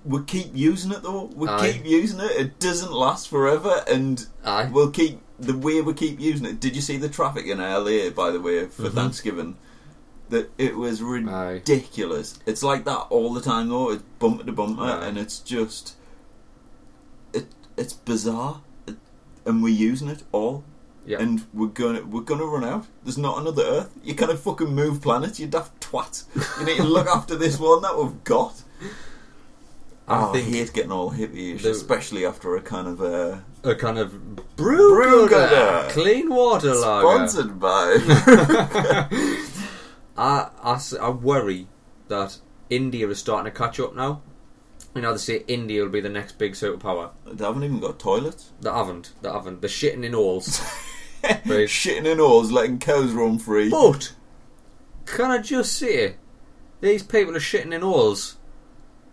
[0.06, 1.24] we keep using it though.
[1.34, 1.72] We Aye.
[1.72, 2.30] keep using it.
[2.30, 4.70] It doesn't last forever, and Aye.
[4.72, 6.60] we'll keep the way we keep using it.
[6.60, 8.92] Did you see the traffic in LA, by the way, for Mhm.
[8.94, 9.58] Thanksgiving?
[10.28, 11.04] That it was Aye.
[11.04, 12.38] ridiculous.
[12.46, 13.90] It's like that all the time though.
[13.90, 15.06] It's bumper to bumper, Aye.
[15.06, 15.94] and it's just
[17.32, 17.46] it.
[17.76, 18.96] It's bizarre, it,
[19.44, 20.64] and we're using it all.
[21.06, 21.20] Yeah.
[21.20, 22.86] And we're gonna we're gonna run out.
[23.04, 23.92] There's not another Earth.
[24.02, 25.38] You kind of fucking move planets.
[25.38, 26.24] You daft twat.
[26.58, 28.60] You need to look after this one that we've got.
[30.08, 33.74] I Oh, think hate getting all hippie, the- especially after a kind of uh, a
[33.76, 35.28] kind of brew, Brew
[35.90, 37.06] clean water lager.
[37.28, 37.98] sponsored by.
[40.16, 41.68] I, I, I worry
[42.08, 42.38] that
[42.70, 44.22] India is starting to catch up now.
[44.94, 47.10] You know, they say India will be the next big superpower.
[47.30, 48.52] they haven't even got toilets.
[48.60, 49.12] They haven't.
[49.20, 49.60] They haven't.
[49.60, 50.60] They're shitting in holes.
[51.24, 51.66] Right.
[51.66, 53.68] Shitting in oars, letting cows run free.
[53.68, 54.14] But
[55.06, 56.16] can I just say,
[56.80, 58.36] these people are shitting in holes.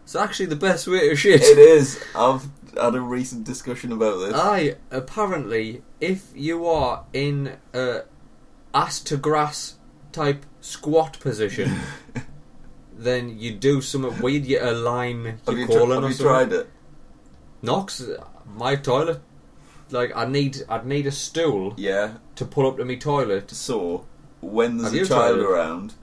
[0.03, 1.41] It's actually the best way to shit.
[1.41, 2.03] It is.
[2.15, 2.47] I've
[2.79, 4.35] had a recent discussion about this.
[4.35, 8.01] Aye, apparently, if you are in a
[8.75, 9.75] ass to grass
[10.11, 11.71] type squat position,
[12.97, 14.45] then you do something weird.
[14.45, 16.17] You align have your you, tr- have or you something.
[16.25, 16.69] tried it?
[17.61, 18.03] Knox,
[18.55, 19.21] my toilet.
[19.91, 22.15] Like I need, I'd need a stool Yeah.
[22.35, 23.51] to pull up to me toilet.
[23.51, 24.05] So,
[24.41, 25.93] when there's Have a child around,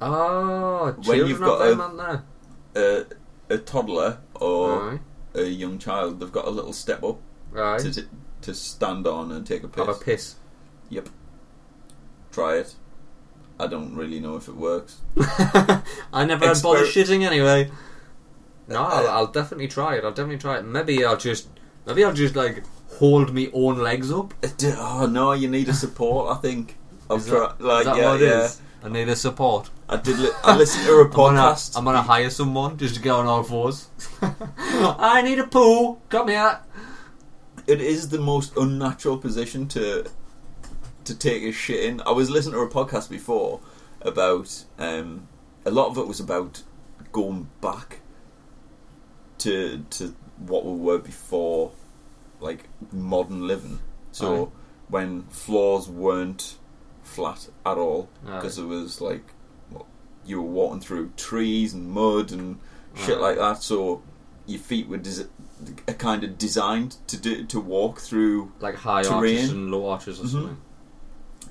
[0.00, 2.24] Ah, When children you've have got them, a- aren't
[2.74, 3.06] there?
[3.50, 5.00] a, a toddler or Aye,
[5.34, 7.18] a young child, they've got a little step up
[7.56, 7.78] aye.
[7.78, 8.06] to,
[8.42, 9.86] to stand on and take a piss.
[9.86, 10.34] Have a piss.
[10.90, 11.08] Yep.
[12.32, 12.74] Try it.
[13.58, 14.98] I don't really know if it works.
[16.12, 17.70] I never had bother shitting anyway.
[18.66, 20.04] No, I'll, Uh, I'll definitely try it.
[20.04, 20.64] I'll definitely try it.
[20.64, 21.48] Maybe I'll just,
[21.86, 22.64] maybe I'll just like
[22.98, 24.34] hold me own legs up.
[24.62, 26.36] Oh no, you need a support.
[26.36, 26.76] I think.
[27.10, 28.44] I've Is that- Like is that yeah, what it yeah.
[28.44, 28.60] is?
[28.82, 29.70] I need a support.
[29.88, 30.18] I did.
[30.18, 31.76] Li- I listened to a I'm gonna, podcast.
[31.78, 33.88] I'm gonna hire someone just to get on all fours.
[34.22, 35.98] I need a poo.
[36.08, 36.58] Come here.
[37.66, 40.04] it is the most unnatural position to
[41.04, 42.00] to take a shit in.
[42.06, 43.60] I was listening to a podcast before
[44.02, 45.28] about um,
[45.64, 46.62] a lot of it was about
[47.12, 48.00] going back
[49.38, 51.72] to to what we were before,
[52.40, 53.80] like modern living.
[54.12, 54.50] So Aye.
[54.88, 56.56] when floors weren't
[57.02, 59.24] flat at all, because it was like
[59.70, 59.86] well,
[60.24, 62.58] you were walking through trees and mud and
[62.96, 63.20] shit Aye.
[63.20, 63.62] like that.
[63.62, 64.02] So
[64.46, 65.26] your feet were des-
[65.88, 69.36] are kind of designed to do to walk through, Like high Terrain.
[69.36, 70.28] arches and low arches or Mhm.
[70.30, 70.56] something.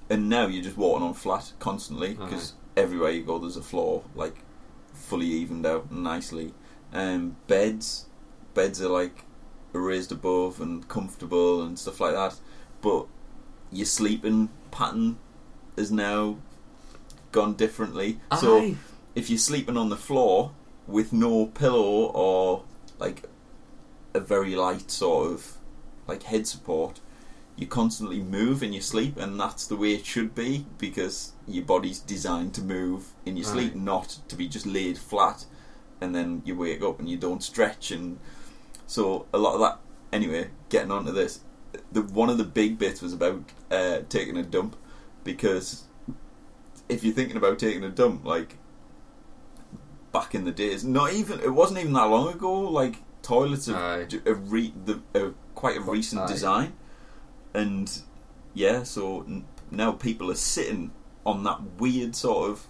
[0.09, 4.03] And now you're just walking on flat constantly because everywhere you go there's a floor
[4.15, 4.35] like
[4.93, 6.53] fully evened out nicely.
[6.93, 8.05] Um, beds,
[8.53, 9.25] beds are like
[9.71, 12.35] raised above and comfortable and stuff like that,
[12.81, 13.07] but
[13.71, 15.17] your sleeping pattern
[15.75, 16.37] is now
[17.31, 18.19] gone differently.
[18.39, 18.59] So
[19.15, 20.51] if you're sleeping on the floor
[20.87, 22.63] with no pillow or
[22.99, 23.23] like
[24.13, 25.57] a very light sort of
[26.07, 26.99] like head support,
[27.55, 31.65] you constantly move in your sleep, and that's the way it should be because your
[31.65, 35.45] body's designed to move in your sleep, not to be just laid flat,
[36.01, 38.19] and then you wake up and you don't stretch, and
[38.87, 39.79] so a lot of that.
[40.11, 41.41] Anyway, getting onto this,
[41.91, 44.75] the one of the big bits was about uh, taking a dump
[45.23, 45.85] because
[46.89, 48.57] if you're thinking about taking a dump, like
[50.11, 52.61] back in the days, not even it wasn't even that long ago.
[52.61, 54.07] Like toilets have Aye.
[54.25, 56.27] re, the, quite a recent aye.
[56.27, 56.73] design,
[57.53, 58.01] and
[58.53, 59.25] yeah, so
[59.71, 60.91] now people are sitting
[61.25, 62.67] on that weird sort of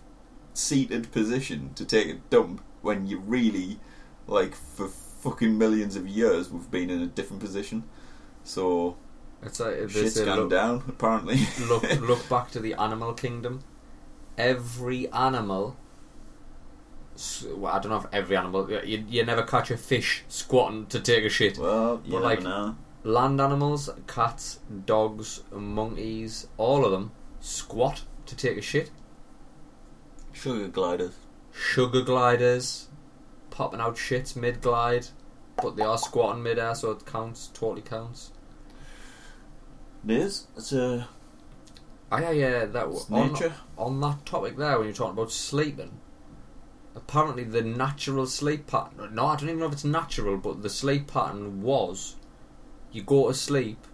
[0.53, 3.79] seated position to take a dump when you really,
[4.27, 7.83] like, for fucking millions of years we've been in a different position.
[8.43, 8.97] So
[9.41, 11.39] It's like shit's gone look, down apparently.
[11.67, 13.63] look look back to the animal kingdom.
[14.37, 15.77] Every animal.
[17.45, 18.69] Well, I don't know if every animal.
[18.83, 21.57] You, you never catch a fish squatting to take a shit.
[21.57, 22.75] well, you But, like, know.
[23.03, 27.11] Land animals, cats, dogs, monkeys, all of them
[27.41, 28.91] squat to take a shit.
[30.31, 31.15] Sugar gliders.
[31.51, 32.87] Sugar gliders,
[33.49, 35.07] popping out shits mid glide,
[35.61, 37.47] but they are squatting mid air, so it counts.
[37.53, 38.31] Totally counts.
[40.07, 40.47] Is.
[40.57, 41.07] It's a
[42.11, 42.65] Ah, yeah, yeah.
[42.65, 43.53] That it's on, nature.
[43.77, 45.99] on that topic there, when you're talking about sleeping,
[46.95, 49.15] apparently the natural sleep pattern.
[49.15, 52.15] No, I don't even know if it's natural, but the sleep pattern was
[52.93, 53.85] you go to sleep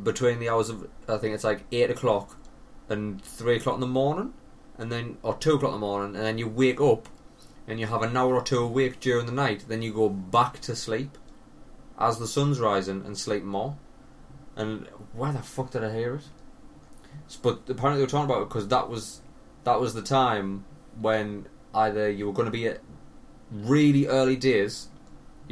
[0.00, 2.36] between the hours of I think it's like eight o'clock
[2.88, 4.32] and three o'clock in the morning.
[4.78, 7.08] and then or two o'clock in the morning, and then you wake up,
[7.66, 9.64] and you have an hour or two awake during the night.
[9.68, 11.18] Then you go back to sleep
[11.98, 13.76] as the sun's rising and sleep more.
[14.56, 16.24] And where the fuck did I hear it?
[17.42, 19.20] But apparently they were talking about it because that was
[19.64, 20.64] that was the time
[21.00, 22.80] when either you were going to be at
[23.50, 24.88] really early days,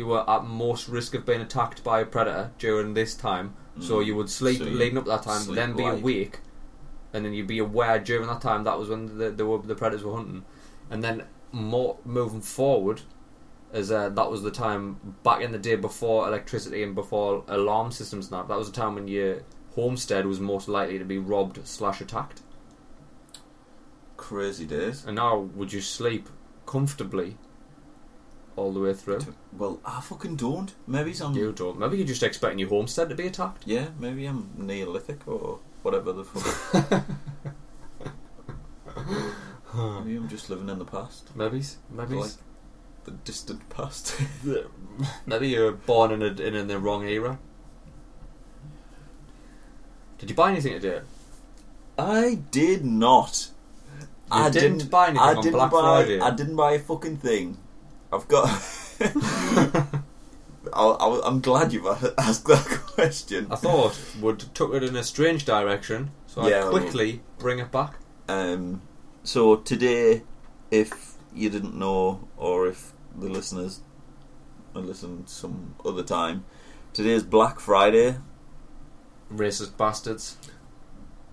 [0.00, 3.54] you were at most risk of being attacked by a predator during this time.
[3.88, 4.06] So Mm.
[4.06, 6.00] you would sleep So leading up to that time, then be light.
[6.00, 6.36] awake,
[7.12, 10.04] and then you'd be aware during that time that was when the the, the predators
[10.04, 10.42] were hunting,
[10.90, 11.16] and then
[11.52, 12.98] more moving forward,
[13.72, 14.82] as uh, that was the time
[15.28, 18.28] back in the day before electricity and before alarm systems.
[18.30, 19.32] That that was the time when your
[19.78, 22.40] homestead was most likely to be robbed slash attacked.
[24.16, 25.04] Crazy days.
[25.06, 26.28] And now would you sleep
[26.66, 27.36] comfortably
[28.56, 29.20] all the way through?
[29.56, 30.72] Well, I fucking don't.
[30.86, 31.34] Maybe I'm.
[31.34, 31.78] You don't.
[31.78, 33.62] Maybe you're just expecting your homestead to be attacked.
[33.66, 37.04] Yeah, maybe I'm Neolithic or whatever the fuck.
[40.04, 41.34] maybe I'm just living in the past.
[41.34, 42.32] Maybe, maybe, Like
[43.04, 44.20] the distant past.
[45.26, 47.38] maybe you're born in a, in, in the wrong era.
[50.18, 51.00] Did you buy anything today?
[51.98, 53.48] I did not.
[53.98, 56.20] You I didn't buy anything I on didn't Black buy, Friday?
[56.20, 57.58] I didn't buy a fucking thing.
[58.12, 58.48] I've got.
[60.72, 61.86] I'll, I'll, I'm glad you've
[62.18, 63.48] asked that question.
[63.50, 67.70] I thought would took it in a strange direction, so Yeah, I'd quickly bring it
[67.72, 67.94] back.
[68.28, 68.82] Um,
[69.24, 70.22] so today,
[70.70, 73.80] if you didn't know, or if the listeners
[74.74, 76.44] are listening some other time,
[76.92, 78.16] today is Black Friday.
[79.32, 80.36] Racist bastards.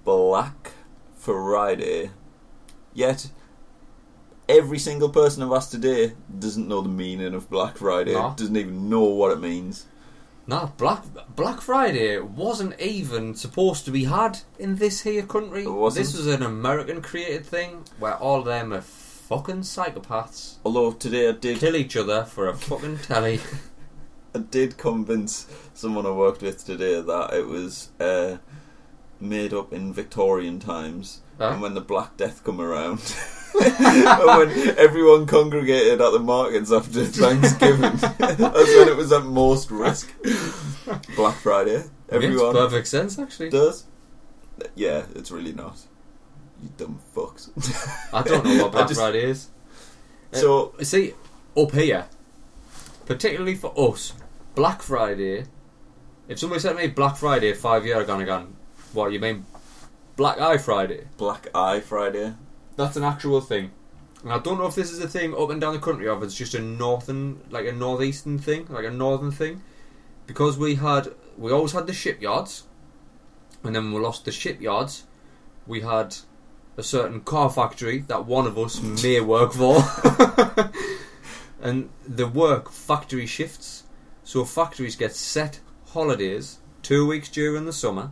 [0.03, 0.71] Black
[1.15, 2.11] Friday.
[2.93, 3.29] Yet,
[4.49, 8.13] every single person of us today doesn't know the meaning of Black Friday.
[8.13, 8.33] No.
[8.35, 9.85] Doesn't even know what it means.
[10.49, 11.03] No, Black
[11.35, 15.63] Black Friday wasn't even supposed to be had in this here country.
[15.63, 16.05] It wasn't?
[16.05, 21.27] This was an American created thing where all of them are fucking psychopaths Although today
[21.27, 23.41] I did, kill each other for a fucking telly.
[24.35, 28.37] I did convince someone I worked with today that it was uh,
[29.19, 31.21] made up in Victorian times.
[31.37, 31.49] Huh?
[31.49, 32.99] and when the Black Death come around,
[33.53, 37.81] when everyone congregated at the markets after Thanksgiving,
[38.17, 40.11] that's when it was at most risk.
[41.15, 43.49] Black Friday, Makes everyone perfect sense actually.
[43.49, 43.85] does.
[44.75, 45.79] Yeah, it's really not.
[46.61, 47.49] You dumb fucks.
[48.13, 49.49] I don't know what Black just- Friday is.
[50.33, 51.13] Uh, so See,
[51.55, 52.05] up here,
[53.05, 54.13] particularly for us,
[54.55, 55.45] Black Friday.
[56.27, 58.55] If somebody said to me Black Friday five years ago, and gone,
[58.93, 59.45] what you mean
[60.17, 61.07] Black Eye Friday?
[61.17, 62.33] Black Eye Friday.
[62.77, 63.71] That's an actual thing.
[64.23, 66.17] And I don't know if this is a thing up and down the country, or
[66.17, 69.63] if it's just a northern, like a northeastern thing, like a northern thing.
[70.25, 72.63] Because we had, we always had the shipyards,
[73.63, 75.03] and then we lost the shipyards,
[75.65, 76.15] we had
[76.77, 79.81] a certain car factory that one of us may work for.
[81.61, 83.83] and the work factory shifts,
[84.23, 88.11] so factories get set holidays, two weeks during the summer,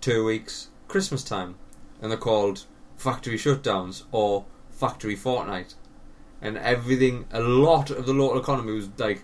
[0.00, 1.54] two weeks Christmas time,
[2.00, 2.66] and they're called
[3.02, 5.74] factory shutdowns or factory fortnight.
[6.40, 9.22] And everything, a lot of the local economy was like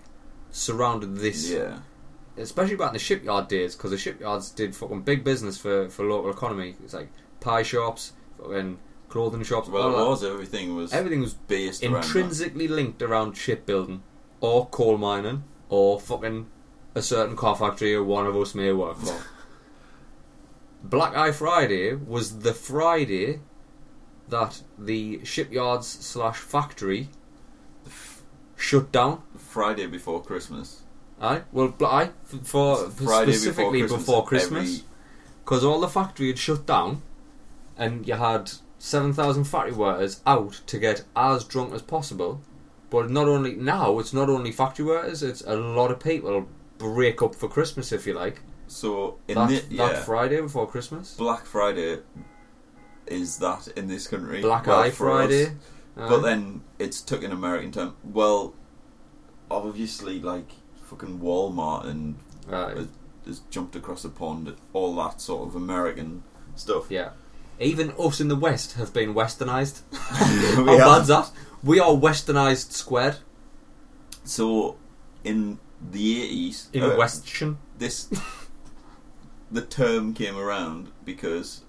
[0.51, 1.79] surrounded this Yeah.
[2.37, 6.05] especially back in the shipyard days, because the shipyards did fucking big business for, for
[6.05, 6.75] local economy.
[6.83, 9.67] It's like pie shops, fucking clothing shops.
[9.69, 10.23] Well, it was.
[10.23, 14.03] Everything was Everything was based intrinsically linked around shipbuilding,
[14.39, 16.47] or coal mining, or fucking
[16.95, 19.15] a certain car factory or one of us may work for.
[20.83, 23.41] Black Eye Friday was the Friday
[24.29, 27.09] that the shipyards slash factory
[28.55, 29.21] shut down.
[29.37, 30.83] Friday before Christmas.
[31.21, 34.83] Aye, well, bl- aye, f- for Friday specifically before Christmas,
[35.43, 37.01] because all the factory had shut down,
[37.77, 42.41] and you had seven thousand factory workers out to get as drunk as possible.
[42.89, 47.21] But not only now, it's not only factory workers; it's a lot of people break
[47.21, 48.41] up for Christmas, if you like.
[48.67, 51.99] So in That, the, that Friday before Christmas, Black Friday
[53.09, 54.41] is that in this country.
[54.41, 54.95] Black Well, Eye us.
[54.95, 55.45] Friday.
[55.97, 56.07] Aye.
[56.09, 57.93] But then it's took an American time.
[58.03, 58.53] Well,
[59.51, 60.49] obviously, like
[60.85, 62.15] fucking Walmart and
[62.51, 62.73] Aye.
[62.75, 62.87] has,
[63.25, 64.55] has jumped across the pond.
[64.73, 66.23] All that sort of American
[66.55, 66.85] stuff.
[66.89, 67.09] yeah.
[67.61, 69.81] Even us in the West have been westernised.
[70.65, 71.29] We How bad's that?
[71.61, 73.17] We are westernised squared
[74.23, 74.77] So
[75.25, 75.59] in
[75.91, 77.57] the eighties, in uh, Western.
[77.77, 78.07] this
[79.51, 81.63] the term came around because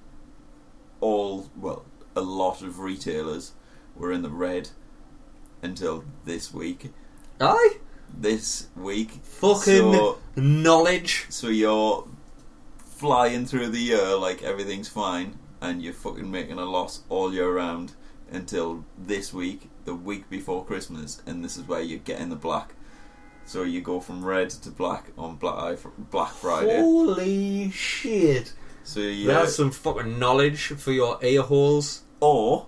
[1.00, 1.84] all well
[2.16, 3.52] a lot of retailers
[3.96, 4.70] were in the red
[5.62, 6.90] until this week.
[7.40, 7.76] Aye.
[8.12, 11.26] This week, Fucking So- knowledge.
[11.28, 12.06] so you're
[12.84, 17.54] flying through the year like everything's fine, and you're fucking making a loss all year
[17.54, 17.92] round,
[18.30, 22.36] until this week, the week before Christmas, and this is where you get in the
[22.36, 22.74] black.
[23.46, 25.78] So you go from red to black on Black
[26.10, 26.80] Black Friday.
[26.80, 28.52] Holy shit!
[28.90, 32.02] So you That's some fucking knowledge for your ear holes.
[32.20, 32.66] or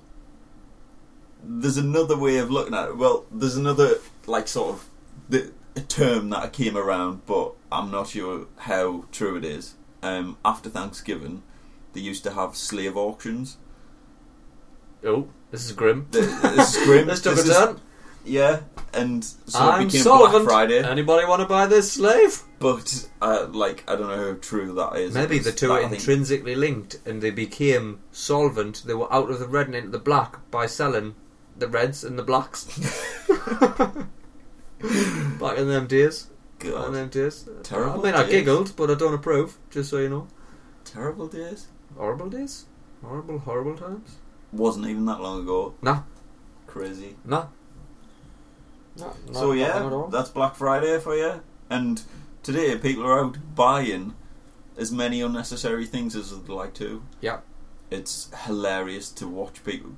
[1.44, 2.96] there's another way of looking at it.
[2.96, 3.96] Well, there's another
[4.26, 4.88] like sort of
[5.28, 9.74] the a term that came around, but I'm not sure how true it is.
[10.00, 11.42] Um, after Thanksgiving,
[11.92, 13.56] they used to have slave auctions.
[15.04, 16.06] Oh, this is grim.
[16.12, 16.20] The,
[16.56, 17.06] this is grim.
[17.08, 17.80] Let's took This a is- turn.
[18.24, 18.60] Yeah,
[18.94, 20.04] and so I'm it became.
[20.04, 20.78] Black Friday.
[20.84, 22.42] Anybody want to buy this slave?
[22.60, 25.14] But uh, like, I don't know how true that is.
[25.14, 28.84] Maybe the two that, are I think- intrinsically linked, and they became solvent.
[28.86, 31.16] They were out of the red and into the black by selling
[31.58, 32.64] the reds and the blacks.
[35.38, 36.24] Back in them days.
[36.58, 37.48] Back in God, them days.
[37.62, 38.30] Terrible I mean, I days.
[38.32, 39.58] giggled, but I don't approve.
[39.70, 40.28] Just so you know,
[40.84, 41.66] terrible days.
[41.96, 42.66] horrible days,
[43.02, 44.16] horrible, horrible times.
[44.52, 45.74] Wasn't even that long ago.
[45.82, 46.02] Nah.
[46.66, 47.16] Crazy.
[48.96, 49.14] No.
[49.28, 51.40] No, so not- not long at yeah, that's Black Friday for you.
[51.70, 52.02] And
[52.42, 54.14] today, people are out buying
[54.76, 57.02] as many unnecessary things as they'd like to.
[57.20, 57.40] Yeah.
[57.90, 59.92] It's hilarious to watch people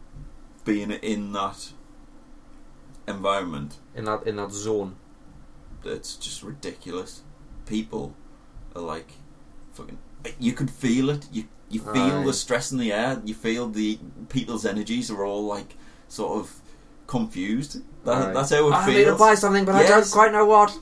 [0.65, 1.73] being in that
[3.07, 3.77] environment.
[3.95, 4.97] in that in that zone.
[5.85, 7.23] It's just ridiculous.
[7.67, 8.15] People
[8.75, 9.13] are like
[9.73, 9.99] fucking.
[10.39, 11.27] You could feel it.
[11.31, 12.25] You you feel Aye.
[12.25, 13.21] the stress in the air.
[13.25, 15.77] You feel the people's energies are all like
[16.09, 16.61] sort of
[17.07, 17.83] confused.
[18.05, 18.33] That, Aye.
[18.33, 18.75] that's how it feels.
[18.75, 19.19] I need to feels.
[19.19, 20.13] buy something, but I don't Yes.
[20.13, 20.79] quite know what.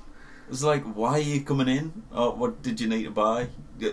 [0.50, 2.02] It's like, why are you coming in?
[2.14, 3.48] Or what did you need to buy?
[3.78, 3.90] Yeah,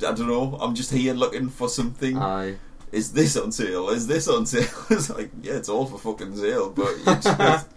[0.00, 0.56] I don't know.
[0.60, 2.16] I'm just here looking for something.
[2.16, 2.56] Aye.
[2.92, 3.90] Is this on sale?
[3.90, 4.68] Is this on sale?
[4.90, 7.68] it's like, yeah, it's all for fucking sale, but you just.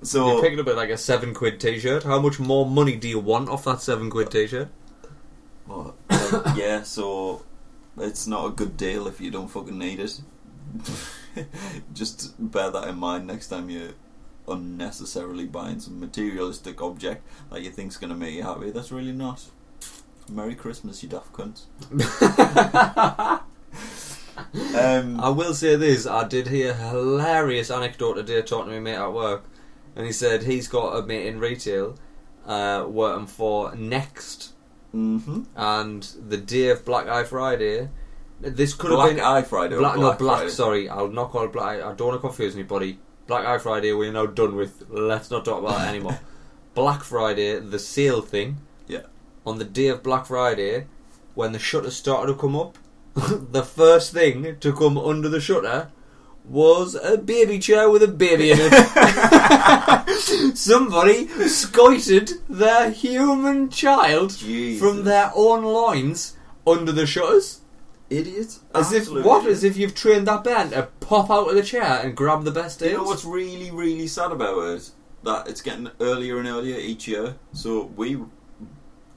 [0.00, 2.04] You're so, picking up at like a seven quid t-shirt.
[2.04, 4.68] How much more money do you want off that seven quid t-shirt?
[5.66, 7.42] well, like, yeah, so
[7.98, 10.20] it's not a good deal if you don't fucking need it.
[11.92, 13.92] just bear that in mind next time you're
[14.48, 18.70] unnecessarily buying some materialistic object that you think's going to make you happy.
[18.70, 19.44] That's really not.
[20.28, 21.64] Merry Christmas, you daft cunts.
[24.74, 28.80] Um, I will say this: I did hear a hilarious anecdote today talking to my
[28.80, 29.44] mate at work,
[29.94, 31.96] and he said he's got a mate in retail
[32.46, 34.52] uh, working for Next,
[34.92, 37.90] hmm and the day of Black Eye Friday.
[38.40, 39.76] This could Black have been Black Eye Friday.
[39.76, 40.38] Black, Black no, black.
[40.38, 40.50] Friday?
[40.50, 41.82] Sorry, I'll not call it black.
[41.82, 42.98] I don't want to confuse anybody.
[43.26, 44.82] Black Eye Friday, we're now done with.
[44.88, 46.18] Let's not talk about it anymore.
[46.74, 48.58] Black Friday, the sale thing.
[48.88, 49.02] Yeah.
[49.44, 50.86] On the day of Black Friday,
[51.34, 52.78] when the shutters started to come up,
[53.14, 55.90] the first thing to come under the shutter
[56.44, 58.70] was a baby chair with a baby in it.
[60.56, 66.36] Somebody scoited their human child from their own loins
[66.66, 67.60] under the shutters.
[68.10, 68.60] Idiots.
[68.74, 69.44] As if what?
[69.44, 69.58] idiots.
[69.58, 72.50] As if you've trained that band to pop out of the chair and grab the
[72.50, 72.90] best deals.
[72.90, 74.90] You know what's really, really sad about it?
[75.22, 77.36] That it's getting earlier and earlier each year.
[77.52, 78.18] So we,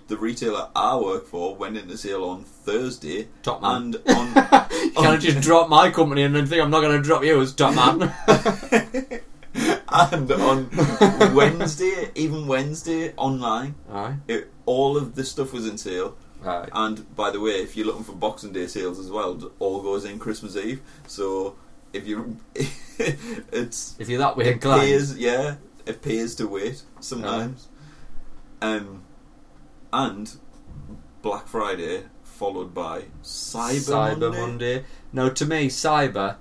[0.07, 3.95] the retailer I work for, went into sale on Thursday, Topman.
[3.95, 7.01] and on you can't just drop my company and then think I'm not going to
[7.01, 8.13] drop you as Topman.
[9.91, 14.15] and on Wednesday, even Wednesday online, Aye.
[14.27, 16.17] it, all of the stuff was in sale.
[16.45, 16.67] Aye.
[16.73, 20.05] And by the way, if you're looking for Boxing Day sales as well, all goes
[20.05, 20.81] in Christmas Eve.
[21.07, 21.55] So
[21.93, 24.81] if you, it's If you're that way it inclined.
[24.81, 27.67] pays, yeah, it pays to wait sometimes.
[28.61, 29.03] Um,
[29.91, 30.35] and
[31.21, 34.39] Black Friday followed by Cyber, Cyber Monday.
[34.39, 34.85] Monday.
[35.11, 36.37] Now, to me, cyber,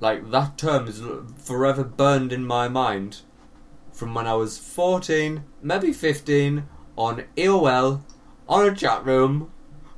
[0.00, 1.02] like that term is
[1.38, 3.20] forever burned in my mind
[3.92, 8.02] from when I was 14, maybe 15, on AOL,
[8.48, 9.50] on a chat room,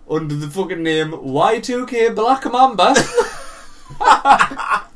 [0.08, 2.94] under the fucking name Y2K Black Mamba.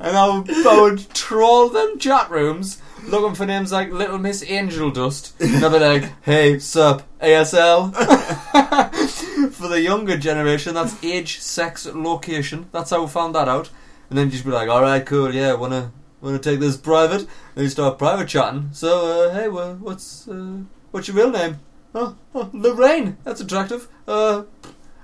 [0.00, 4.42] and I would, I would troll them chat rooms looking for names like Little Miss
[4.48, 5.34] Angel Dust.
[5.40, 7.94] And I'd be like, hey, sup, ASL.
[9.52, 12.68] for the younger generation, that's age, sex, location.
[12.72, 13.70] That's how we found that out.
[14.08, 17.26] And then just be like, alright, cool, yeah, wanna wanna take this private?
[17.54, 18.70] And you start private chatting.
[18.72, 20.60] So, uh, hey, what's uh,
[20.90, 21.60] what's your real name?
[21.94, 23.16] Oh, oh, Lorraine.
[23.24, 23.88] That's attractive.
[24.06, 24.44] Uh,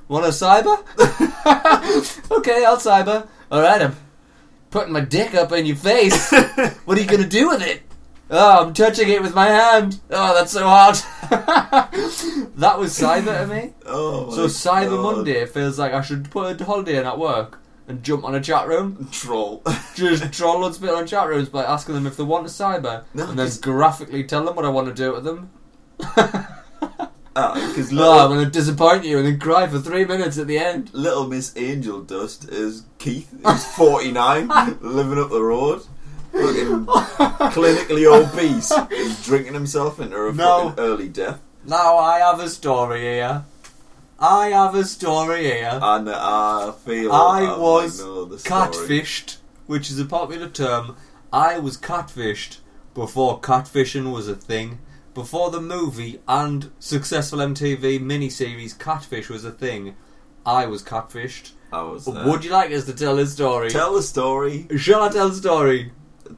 [0.09, 0.79] want a cyber?
[2.31, 3.27] okay, I'll cyber.
[3.51, 3.97] Alright, I'm
[4.71, 6.31] putting my dick up in your face.
[6.85, 7.83] what are you gonna do with it?
[8.29, 10.01] Oh, I'm touching it with my hand.
[10.11, 11.05] Oh, that's so hot.
[12.57, 13.73] that was cyber to me.
[13.85, 15.17] Oh, So Cyber God.
[15.17, 18.41] Monday feels like I should put a holiday in at work and jump on a
[18.41, 19.09] chat room.
[19.13, 19.63] troll.
[19.95, 22.49] Just troll loads of people on chat rooms by asking them if they want a
[22.49, 25.51] cyber, No, and then graphically tell them what I want to do with them.
[27.39, 30.39] Oh, because No, oh, I'm going to disappoint you and then cry for three minutes
[30.39, 30.89] at the end.
[30.95, 34.49] little Miss Angel Dust is Keith, who's 49,
[34.81, 35.83] living up the road.
[36.33, 36.87] Fucking
[37.53, 40.71] clinically obese, is drinking himself into a No.
[40.71, 41.39] fucking early death.
[41.67, 43.45] Now I have a story here.
[44.19, 45.79] I have a story here.
[45.83, 48.63] And I feel I might was know the story.
[48.71, 50.97] catfished, which is a popular term.
[51.31, 52.59] I was catfished
[52.95, 54.79] before catfishing was a thing.
[55.17, 59.97] Before the movie and successful MTV miniseries Catfish was a thing,
[60.45, 61.53] I was catfished.
[61.73, 62.27] I was there.
[62.27, 63.71] Would you like us to tell the story?
[63.71, 64.67] Tell the story.
[64.77, 65.91] Shall I tell the story?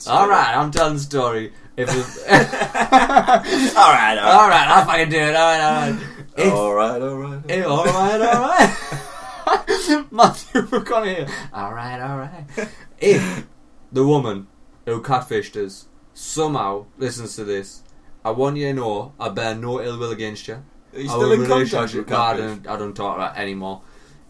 [0.07, 1.53] All right, I'm telling the story.
[1.76, 1.89] If
[2.29, 5.35] all right, all all right, I'll fucking do it.
[5.35, 6.03] All right, all right.
[6.37, 7.64] If- all right, all right.
[7.66, 10.07] All right, all right.
[10.12, 11.29] Matthew McConaughey.
[11.53, 12.68] All right, all right.
[13.01, 13.45] If
[13.91, 14.47] the woman
[14.87, 17.83] who catfished us somehow listens to this,
[18.25, 20.62] I want you to know I bear no ill will against you.
[20.95, 22.41] Are you Our still in contact with No, I Catfish?
[22.47, 23.83] don't, I don't talk about it anymore.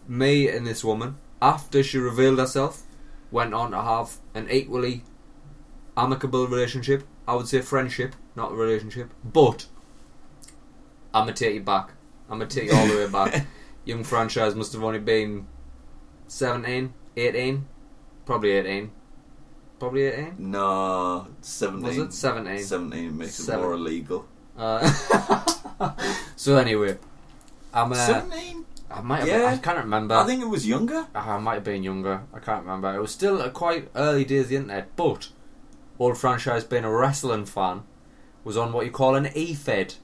[0.07, 2.83] Me and this woman, after she revealed herself,
[3.31, 5.03] went on to have an equally
[5.95, 7.03] amicable relationship.
[7.27, 9.11] I would say friendship, not a relationship.
[9.23, 9.67] But
[11.13, 11.91] I'm gonna take you back.
[12.29, 13.45] I'm gonna take you all the way back.
[13.85, 15.47] Young Phranchize must have only been
[16.27, 17.65] 17, 18,
[18.25, 18.91] probably 18,
[19.79, 20.35] probably 18.
[20.37, 21.83] No, 17.
[21.87, 22.63] Was it 17?
[22.63, 23.59] 17 makes Seven.
[23.59, 24.25] it more illegal.
[24.57, 24.87] Uh,
[26.35, 26.97] so anyway,
[27.73, 27.91] I'm.
[27.91, 28.65] Uh, 17?
[28.91, 29.19] I might.
[29.19, 29.45] Have Yeah.
[29.45, 30.15] I can't remember.
[30.15, 31.07] I think it was younger.
[31.15, 32.23] Ah, I might have been younger.
[32.33, 32.93] I can't remember.
[32.93, 35.29] It was still uh, quite early days of the internet, but
[35.97, 37.83] old Phranchize being a wrestling fan
[38.43, 39.95] was on what you call an E-Fed.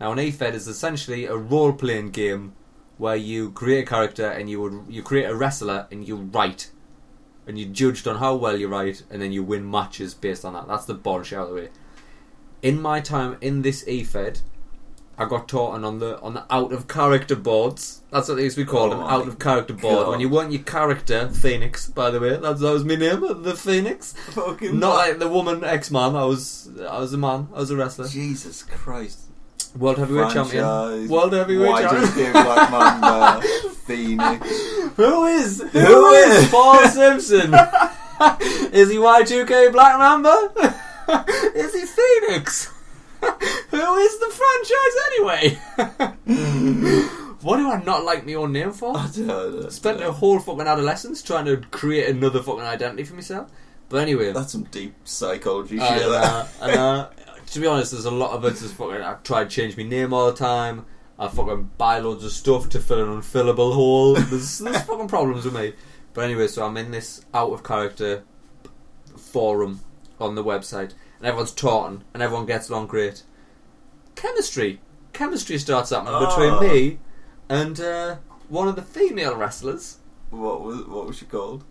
[0.00, 2.52] Now, an E-Fed is essentially a role-playing game
[2.98, 6.70] where you create a character and you would you create a wrestler and you write,
[7.46, 10.54] and you judged on how well you write, and then you win matches based on
[10.54, 10.66] that.
[10.66, 11.68] That's the bullshit out of the way.
[12.62, 14.40] In my time in this E-Fed,
[15.18, 18.02] I got taught on, on the on the out of character boards.
[18.10, 20.04] That's what they used to be called, Oh an out of character board.
[20.04, 20.10] God.
[20.10, 23.32] When you want your character, Phoenix, by the way, that's that was my name, uh,
[23.32, 24.12] the Phoenix.
[24.12, 26.14] Fucking Not like the woman ex man.
[26.16, 27.48] I was I was a man.
[27.54, 28.08] I was a wrestler.
[28.08, 29.25] Jesus Christ.
[29.78, 30.64] World heavyweight champion.
[30.64, 32.02] Phranchize, World heavyweight Why champion.
[32.02, 33.42] just Black Mamba,
[33.86, 34.48] Phoenix.
[34.96, 36.50] Who is who, Who is is?
[36.50, 37.52] Paul Simpson?
[38.72, 40.52] is he Y2K Black Mamba?
[41.54, 42.72] is he Phoenix?
[43.20, 45.58] who is the Phranchize anyway?
[47.42, 48.96] what do I not like my own name for?
[48.96, 49.68] I don't know.
[49.68, 53.50] Spent a whole fucking adolescence trying to create another fucking identity for myself.
[53.88, 56.02] But anyway, That's some deep psychology I shit.
[56.02, 56.48] know, that.
[56.60, 57.08] I know.
[57.52, 58.50] To be honest, there's a lot of it.
[58.58, 60.84] Just fucking, I try to change my name all the time.
[61.18, 64.14] I fucking buy loads of stuff to fill an unfillable hole.
[64.14, 65.72] There's, there's fucking problems with me.
[66.12, 68.24] But anyway, so I'm in this out of character
[69.16, 69.80] forum
[70.20, 73.22] on the website, and everyone's talking, and everyone gets along great.
[74.14, 74.80] Chemistry,
[75.12, 76.26] chemistry starts happening Oh.
[76.58, 76.98] between me
[77.48, 78.16] and uh,
[78.48, 79.98] one of the female wrestlers.
[80.30, 81.64] What was what was she called?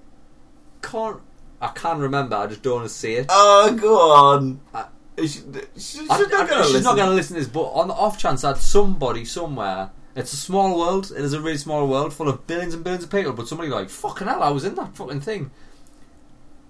[0.81, 1.21] Can't
[1.61, 2.35] I can't remember.
[2.35, 3.25] I just don't want to see it.
[3.29, 4.59] Oh, go on.
[4.73, 4.85] I-
[5.17, 5.41] she, she,
[5.77, 6.73] she's I- not gonna listen.
[6.75, 9.91] she's not going to listen to this, but on the off chance that somebody somewhere,
[10.15, 13.03] it's a small world, it is a really small world full of billions and billions
[13.03, 15.51] of people, but somebody like, fucking hell, I was in that fucking thing.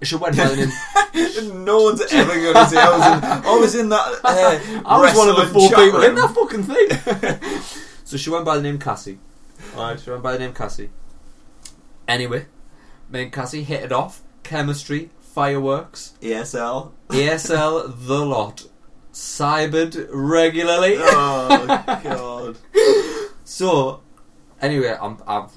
[0.03, 1.63] She went by the name.
[1.65, 3.23] no one's ever going to say I was in.
[3.23, 4.19] I was in that.
[4.25, 7.79] Uh, I was one of the four people in that fucking thing.
[8.03, 9.17] so she went by the name Cassie.
[9.75, 10.89] Alright, she went by the name Cassie.
[12.07, 12.45] Anyway,
[13.09, 14.21] me and Cassie hit it off.
[14.43, 15.09] Chemistry,
[15.39, 16.91] fireworks, ESL.
[17.09, 18.67] ESL, the lot.
[19.11, 20.95] Cybered regularly.
[20.99, 22.57] Oh god.
[23.43, 24.01] So,
[24.61, 25.47] anyway, I'm, I'm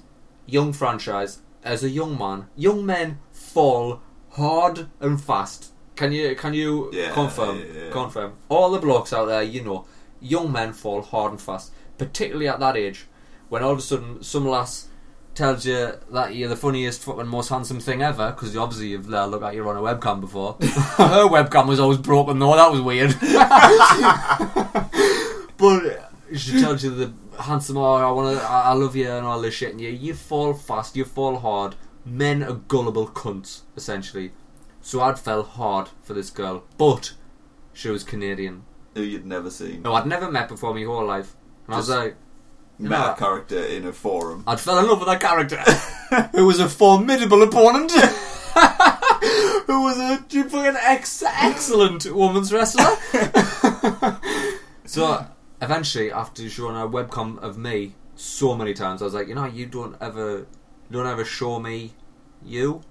[0.47, 1.39] young Phranchize.
[1.63, 4.01] As a young man, young men fall
[4.31, 5.73] hard and fast.
[5.97, 7.59] Can you can you Yeah, confirm?
[7.59, 7.91] yeah, yeah.
[7.91, 8.33] Confirm.
[8.49, 9.87] All the blokes out there, you know,
[10.21, 13.07] young men fall hard and fast, particularly at that age,
[13.49, 14.89] when all of a sudden some lass
[15.39, 19.27] tells you that you're the funniest, fucking most handsome thing ever, because obviously you've uh,
[19.27, 20.55] looked at you on a webcam before.
[20.61, 22.57] Her webcam was always broken though.
[22.57, 23.15] That was weird.
[25.57, 29.25] but she tells you the handsome, oh, I want to, I I love you, and
[29.25, 31.77] all this shit, and you, you fall fast, you fall hard.
[32.05, 34.33] Men are gullible cunts, essentially.
[34.81, 37.13] So I'd fell hard for this girl, but
[37.73, 38.65] she was Canadian,
[38.95, 39.85] Who you'd never seen.
[39.85, 41.37] who I'd never met before my whole life.
[41.67, 42.17] And I was like,
[42.79, 44.45] know, character in a forum.
[44.47, 45.59] I'd fell in love with that character,
[46.37, 47.91] who was a formidable opponent,
[49.67, 52.97] who was a fucking ex- excellent women's wrestler.
[54.85, 55.27] so
[55.61, 59.47] eventually, after showing a webcam of me so many times, I was like, you know,
[59.47, 60.47] you don't ever,
[60.91, 61.95] don't ever show me
[62.45, 62.83] you.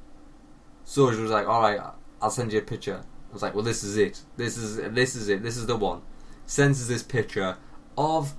[0.83, 1.79] So she was like, all right,
[2.21, 3.03] I'll send you a picture.
[3.29, 4.21] I was like, well, this is it.
[4.37, 5.43] This is this is it.
[5.43, 6.01] This is the one.
[6.45, 7.57] Sends us this picture
[7.97, 8.33] of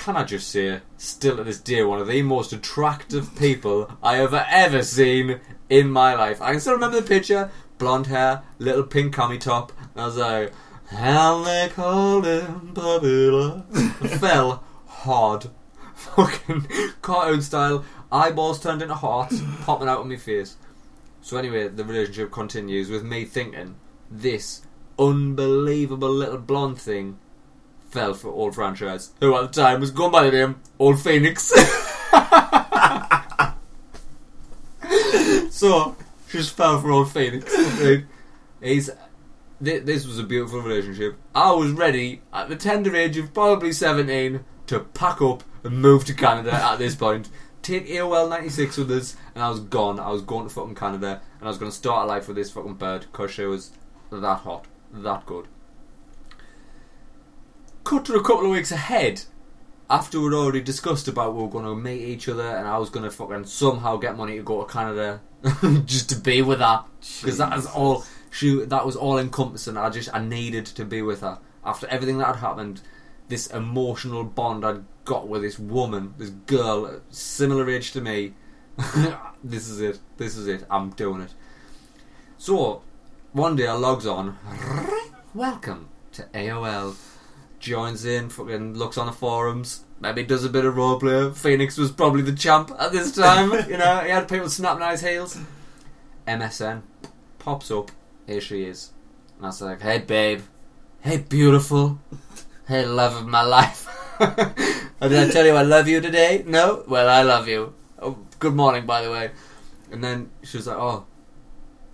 [0.00, 4.16] can I just say, still to this day, one of the most attractive people I
[4.16, 6.40] have ever seen in my life.
[6.40, 10.16] I can still remember the picture, blonde hair, little pink cami top, and I was
[10.16, 10.54] like,
[10.90, 14.18] and they called him Babila.
[14.18, 15.50] Fell hard.
[15.94, 16.66] Fucking
[17.02, 20.56] cartoon style, eyeballs turned into hearts, popping out of my face.
[21.20, 23.76] So anyway, the relationship continues with me thinking
[24.10, 24.62] this
[24.98, 27.18] unbelievable little blonde thing
[27.90, 31.44] fell for old Phranchize, who at the time was going by the name Old Phoenix.
[35.50, 35.96] so
[36.28, 37.54] she just fell for Old Phoenix.
[38.62, 38.90] He's
[39.62, 41.16] thi- this was a beautiful relationship.
[41.34, 46.04] I was ready at the tender age of probably seventeen to pack up and move
[46.06, 47.28] to Canada at this point.
[47.62, 50.00] Take AOL 96 with us, and I was gone.
[50.00, 52.36] I was going to fucking Canada, and I was going to start a life with
[52.36, 53.70] this fucking bird because she was
[54.10, 55.46] that hot, that good.
[57.90, 59.22] Cut to a couple of weeks ahead,
[59.90, 62.88] after we'd already discussed about we were going to meet each other, and I was
[62.88, 65.20] going to fucking somehow get money to go to Canada
[65.86, 66.84] just to be with her
[67.20, 68.64] because that is all she.
[68.64, 69.76] That was all encompassing.
[69.76, 72.80] I just I needed to be with her after everything that had happened.
[73.26, 78.34] This emotional bond I'd got with this woman, this girl, similar age to me.
[79.42, 79.98] this is it.
[80.16, 80.64] This is it.
[80.70, 81.34] I'm doing it.
[82.38, 82.82] So
[83.32, 84.38] one day I logs on.
[85.34, 86.94] Welcome to AOL.
[87.60, 89.84] Joins in, fucking looks on the forums.
[90.00, 91.36] Maybe does a bit of roleplay.
[91.36, 93.52] Phoenix was probably the champ at this time.
[93.68, 95.38] you know, he had people snapping at his heels.
[96.26, 96.82] MSN
[97.38, 97.90] pops up.
[98.26, 98.92] Here she is.
[99.36, 100.40] And I was like, hey babe.
[101.02, 102.00] Hey beautiful.
[102.66, 103.86] Hey love of my life.
[105.02, 106.44] Oh, did I tell you I love you today?
[106.46, 106.84] No?
[106.86, 107.72] Well, I love you.
[107.98, 109.30] Oh, good morning, by the way.
[109.90, 111.06] And then she was like, oh,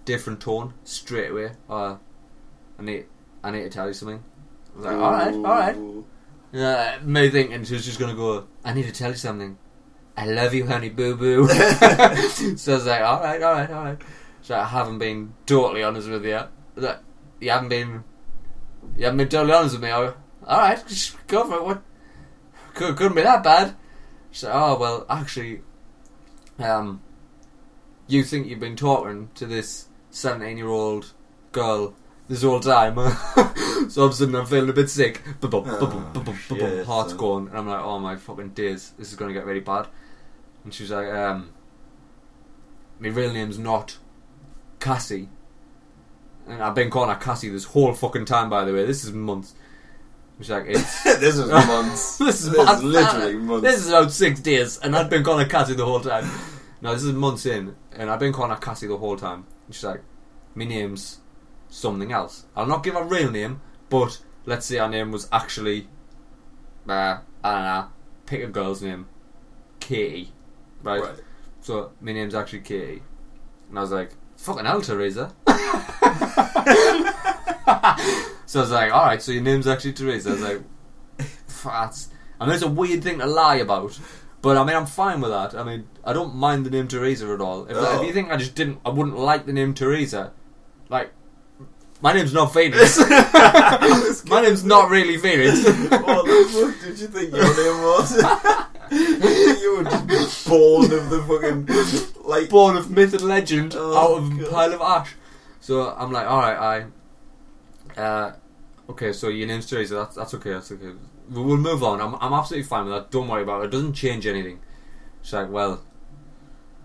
[0.05, 1.53] different tone straight away.
[1.71, 1.99] Uh,
[2.81, 3.05] I need,
[3.45, 4.25] I need to tell you something.
[4.77, 5.77] I was like, all right, all right.
[5.77, 6.05] Ooh.
[6.55, 8.47] Uh, me thinking she was just gonna go.
[8.63, 9.57] I need to tell you something.
[10.17, 11.49] I love you, honey, boo boo.
[11.49, 13.99] so I was like, all right, all right, all right.
[14.43, 16.41] So I haven't been totally honest with you.
[16.77, 17.03] That
[17.41, 18.05] you haven't been,
[18.97, 19.91] you haven't been totally honest with me.
[19.91, 20.15] All
[20.47, 21.65] right, just go for it.
[21.65, 21.83] What?
[22.75, 23.77] Could, couldn't be that bad.
[24.31, 25.63] So oh well, actually,
[26.59, 27.01] um,
[28.07, 31.15] you think you've been talking to this seventeen-year-old
[31.53, 31.95] girl
[32.29, 32.95] this whole time.
[33.89, 35.23] so all of a sudden I'm feeling a bit sick.
[35.41, 37.19] Ba-bum, ba-bum, ba-bum, ba-bum, shit, Heart's son.
[37.19, 37.49] going.
[37.49, 39.87] And I'm like, oh my fucking days, this is going to get really bad.
[40.65, 41.51] And she was like, um,
[42.99, 43.99] my real name's not
[44.81, 45.29] Cassie.
[46.49, 48.85] And I've been calling her Cassie this whole fucking time, by the way.
[48.87, 49.55] This is months.
[50.39, 51.03] She's like, it's.
[51.19, 52.19] this is months.
[52.19, 52.83] this is, This months.
[52.83, 53.63] literally months.
[53.63, 56.29] This is about six days, and I've been calling her Cassie the whole time.
[56.83, 59.47] No, this is months in, and I've been calling her Cassie the whole time.
[59.67, 60.03] And she's like,
[60.55, 61.19] my name's
[61.69, 62.45] something else.
[62.55, 65.89] I'll not give a real name, but let's say our name was actually,
[66.89, 67.87] uh, I don't know,
[68.27, 69.07] pick a girl's name,
[69.81, 70.33] Katie,
[70.83, 71.01] right?
[71.03, 71.21] Right.
[71.61, 73.03] So my name's actually Katie,
[73.69, 75.33] and I was like, fucking hell, Teresa.
[78.47, 80.31] so I was like, all right, so your name's actually Teresa.
[80.31, 80.61] I was like,
[81.65, 82.09] that's.
[82.41, 83.99] I mean, it's a weird thing to lie about.
[84.43, 85.55] But I mean, I'm fine with that.
[85.55, 87.65] I mean, I don't mind the name Teresa at all.
[87.67, 88.01] If, Oh.
[88.01, 90.33] if you think I just didn't, I wouldn't like the name Teresa.
[90.89, 91.11] Like,
[92.03, 92.99] my name's not Phoenix.
[94.29, 95.65] my name's not really Phoenix.
[95.65, 98.13] what the fuck did you think your name was?
[99.63, 102.49] you were just born of the fucking like.
[102.49, 105.15] Born of myth and legend Oh, out of a pile of ash.
[105.61, 106.87] So I'm like, all right,
[107.97, 108.01] I.
[108.01, 108.33] Uh,
[108.91, 109.95] okay, so your name's Teresa.
[109.95, 110.51] That's that's okay.
[110.53, 110.87] That's okay.
[110.87, 112.01] We- We'll move on.
[112.01, 113.11] I'm I'm absolutely fine with that.
[113.11, 113.65] Don't worry about it.
[113.65, 114.61] It doesn't change anything.
[115.23, 115.83] She's like, well,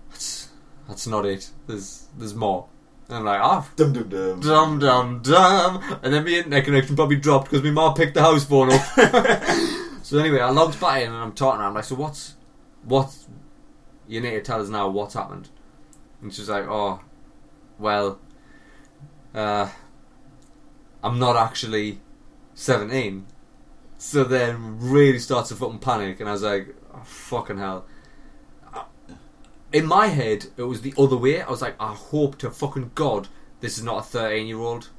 [0.09, 0.49] that's
[0.87, 1.51] that's not it.
[1.67, 2.65] There's there's more.
[3.11, 4.39] And I'm like, ah, Dum dum dum.
[4.39, 5.99] dum dum dum.
[6.01, 8.81] And then my internet connection probably dropped because my mom picked the house phone up.
[10.03, 11.57] so anyway, I logged back in and I'm talking.
[11.57, 11.67] to her.
[11.67, 12.35] I'm like, so what's
[12.85, 13.27] what's
[14.07, 15.49] you need to tell us now what's happened?
[16.21, 17.01] And she's like, oh,
[17.77, 18.19] well,
[19.35, 19.69] uh,
[21.03, 21.99] I'm not actually
[22.53, 23.25] 17.
[23.97, 27.85] So then really starts to fucking panic, and I was like, oh, fucking hell.
[29.73, 31.41] In my head, it was the other way.
[31.41, 33.27] I was like, I hope to fucking God
[33.61, 34.89] this is not a 13 year old.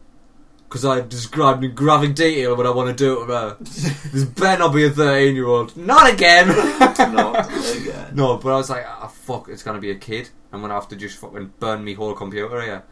[0.64, 3.56] Because I've described in graphic detail what I want to do to her.
[3.60, 5.76] this better not be a 13 year old.
[5.76, 6.48] Not again!
[7.12, 8.14] Not again.
[8.14, 10.30] No, but I was like, ah, fuck, it's gonna be a kid.
[10.50, 12.84] I'm gonna have to just fucking burn me whole computer here.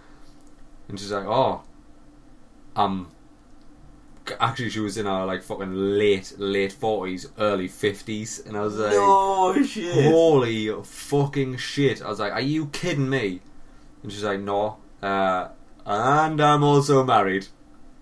[0.88, 1.62] And she's like, oh,
[2.76, 3.10] um,
[4.40, 8.46] actually, she was in her like fucking late, late 40s, early 50s.
[8.46, 10.04] And I was like, No shit.
[10.12, 12.02] holy fucking shit.
[12.02, 13.40] I was like, are you kidding me?
[14.02, 14.76] And she's like, no.
[15.02, 15.48] Uh,
[15.86, 17.46] and I'm also married.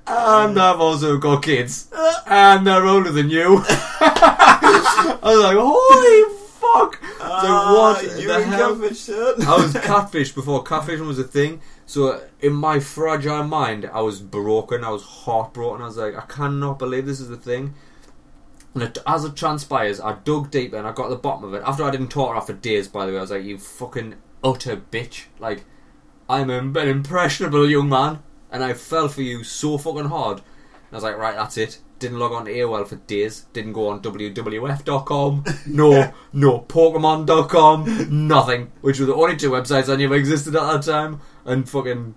[0.07, 1.89] And I've also got kids.
[2.27, 3.63] And they're older than you.
[3.67, 7.03] I was like, holy fuck!
[7.21, 8.75] Ah, what you the hell?
[8.79, 9.09] catfish.
[9.11, 11.61] I was catfish before catfishing was a thing.
[11.89, 14.85] So in my fragile mind, I was broken.
[14.85, 15.81] I was heartbroken.
[15.81, 17.75] I was like, I cannot believe this is the thing.
[18.75, 21.55] And it, as it transpires, I dug deep and I got to the bottom of
[21.55, 21.63] it.
[21.65, 23.57] After I didn't talk to her for days, by the way, I was like, you
[23.57, 25.25] fucking utter bitch.
[25.39, 25.65] Like,
[26.29, 30.39] I'm an impressionable young man, and I fell for you so fucking hard.
[30.41, 31.81] And I was like, right, that's it.
[31.99, 33.47] Didn't log on to AOL for days.
[33.55, 35.45] Didn't go on WWF.com.
[35.67, 38.29] No, no Pokemon.com.
[38.29, 38.73] Nothing.
[38.83, 41.23] Which were the only two websites I knew existed at that time.
[41.49, 42.15] And fucking,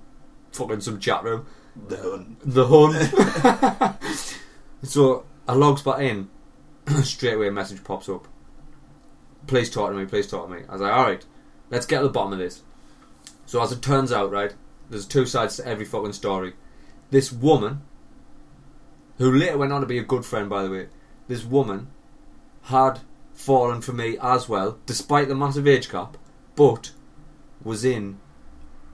[0.52, 1.46] fucking some chat room.
[1.88, 2.38] The hun.
[2.44, 3.98] The Hun.
[4.84, 6.30] so I logs back in.
[7.04, 8.28] Straight away, a message pops up.
[9.48, 10.06] Please talk to me.
[10.06, 10.64] Please talk to me.
[10.68, 11.26] I was like, all right,
[11.70, 12.62] let's get to the bottom of this.
[13.46, 14.54] So as it turns out, right,
[14.90, 16.54] there's two sides to every fucking story.
[17.10, 17.84] This woman,
[19.18, 20.88] who later went on to be a good friend, by the way,
[21.28, 21.88] this woman
[22.64, 23.00] had
[23.34, 26.18] fallen for me as well, despite the massive age gap,
[26.56, 26.92] but
[27.64, 28.20] was in.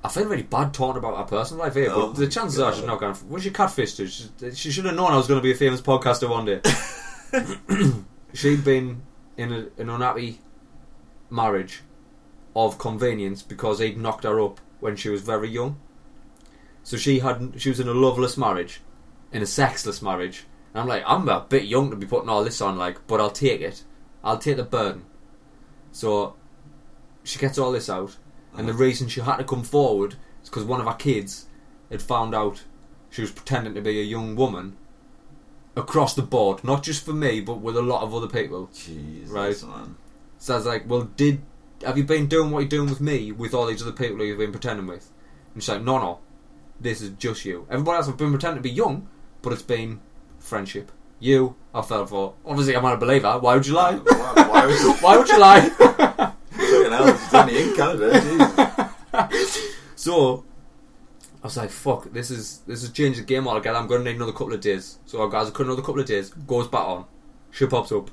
[0.08, 2.60] I feel really bad talking about her personal life here, Oh but the my chances
[2.62, 3.26] are she's not going to.
[3.26, 4.32] Was she catfished?
[4.40, 6.62] She, she should have known I was going to be a famous podcaster one day.
[8.34, 9.02] She'd been
[9.36, 10.40] in a, an unhappy
[11.30, 11.82] marriage
[12.56, 15.78] of convenience because he'd knocked her up when she was very young.
[16.84, 18.80] So she had she was in a loveless marriage,
[19.34, 20.46] in a sexless marriage.
[20.74, 23.20] And I'm like, I'm a bit young to be putting all this on, like, but
[23.20, 23.84] I'll take it.
[24.24, 25.04] I'll take the burden.
[25.92, 26.38] So
[27.26, 28.16] she gets all this out,
[28.58, 31.46] and the reason she had to come forward is because one of our kids
[31.92, 32.64] had found out
[33.10, 34.76] she was pretending to be a young woman
[35.76, 38.70] across the board, not just for me, but with a lot of other people.
[38.74, 39.64] Jesus, Right.
[39.64, 39.96] man.
[40.40, 41.42] So I was like, well, did
[41.86, 44.40] have you been doing what you're doing with me with all these other people you've
[44.40, 45.12] been pretending with?
[45.54, 46.20] And she's like, no, no,
[46.80, 47.68] this is just you.
[47.70, 49.08] Everybody else have been pretending to be young,
[49.42, 50.00] but it's been
[50.40, 50.92] friendship.
[51.20, 52.34] You, I fell for.
[52.46, 53.40] Obviously, I'm not a believer.
[53.40, 53.96] Why would you lie?
[53.96, 55.70] Why, why was Why would you lie?
[56.90, 58.94] Fucking hell, it's only in Canada,
[59.96, 60.46] So
[61.42, 63.78] I was like, "Fuck, this is this has changed the game altogether.
[63.78, 66.30] I'm going to need another couple of days." So I got another couple of days.
[66.30, 67.06] Goes back on.
[67.52, 68.10] She pops up.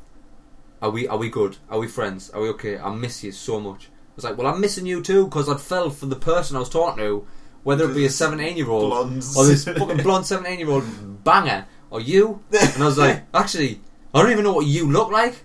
[0.83, 1.57] Are we are we good?
[1.71, 2.31] Are we friends?
[2.31, 2.79] Are we okay?
[2.79, 3.87] I miss you so much.
[3.87, 6.61] I was like, "Well, I'm missing you too because I'd fell for the person I
[6.61, 7.27] was talking to,
[7.63, 11.67] whether it be a 17 year old or this fucking blonde 17 year old banger
[11.91, 13.81] or you." And I was like, "Actually,
[14.13, 15.45] I don't even know what you look like."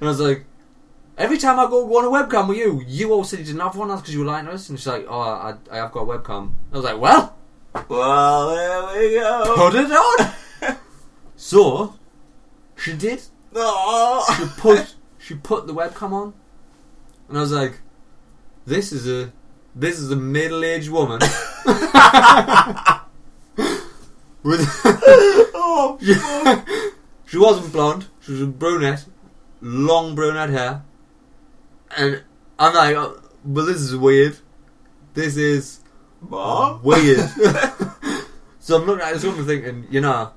[0.00, 0.44] And I was like,
[1.22, 3.60] Every time I go, go on a webcam with you, you always said you didn't
[3.60, 3.86] have one.
[3.86, 4.68] That's because you were lying to us.
[4.68, 7.36] And she's like, "Oh, I, I have got a webcam." I was like, "Well,
[7.88, 9.54] well, there we go.
[9.54, 10.32] put it on."
[11.36, 11.94] so
[12.76, 13.20] she did.
[13.20, 13.28] She
[14.58, 16.34] put she put the webcam on,
[17.28, 17.78] and I was like,
[18.66, 19.32] "This is a
[19.76, 21.20] this is a middle aged woman
[24.42, 24.68] with."
[25.54, 25.98] oh,
[27.26, 28.06] she wasn't blonde.
[28.22, 29.04] She was a brunette,
[29.60, 30.82] long brunette hair,
[31.96, 32.22] and
[32.58, 34.38] I'm like, oh, "Well, this is weird.
[35.14, 35.80] This is."
[36.20, 36.82] Mom?
[36.82, 37.18] weird.
[38.60, 40.32] so I'm looking at this woman thinking, you know,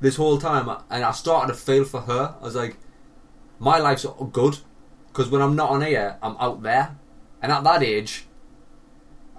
[0.00, 2.34] this whole time, and I started to feel for her.
[2.40, 2.76] I was like,
[3.58, 4.58] my life's good
[5.08, 6.96] because when I'm not on here, I'm out there,
[7.42, 8.26] and at that age,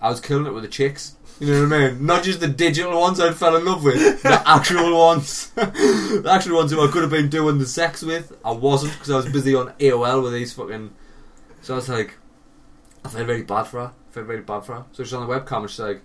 [0.02, 1.17] I was killing it with the chicks.
[1.40, 2.06] You know what I mean?
[2.06, 6.58] Not just the digital ones I fell in love with, the actual ones, the actual
[6.58, 8.36] ones who I could have been doing the sex with.
[8.44, 10.94] I wasn't because I was busy on AOL with these fucking.
[11.62, 12.18] So I was like,
[13.06, 13.94] I felt very bad for her.
[14.10, 14.86] I felt very bad for her.
[14.94, 16.02] So she's on the webcam and she's like,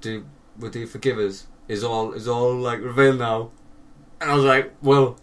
[0.00, 0.24] "Do
[0.58, 1.46] would you forgive us?
[1.68, 3.50] Is all is all like revealed now?"
[4.20, 5.18] And I was like, "Well,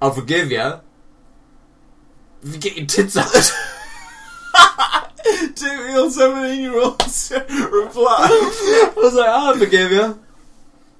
[0.00, 0.80] I'll forgive you
[2.42, 3.52] if you get your tits out."
[5.62, 7.30] Typical 17 year olds
[7.70, 8.26] reply.
[8.28, 10.18] I was like, "I'll forgive you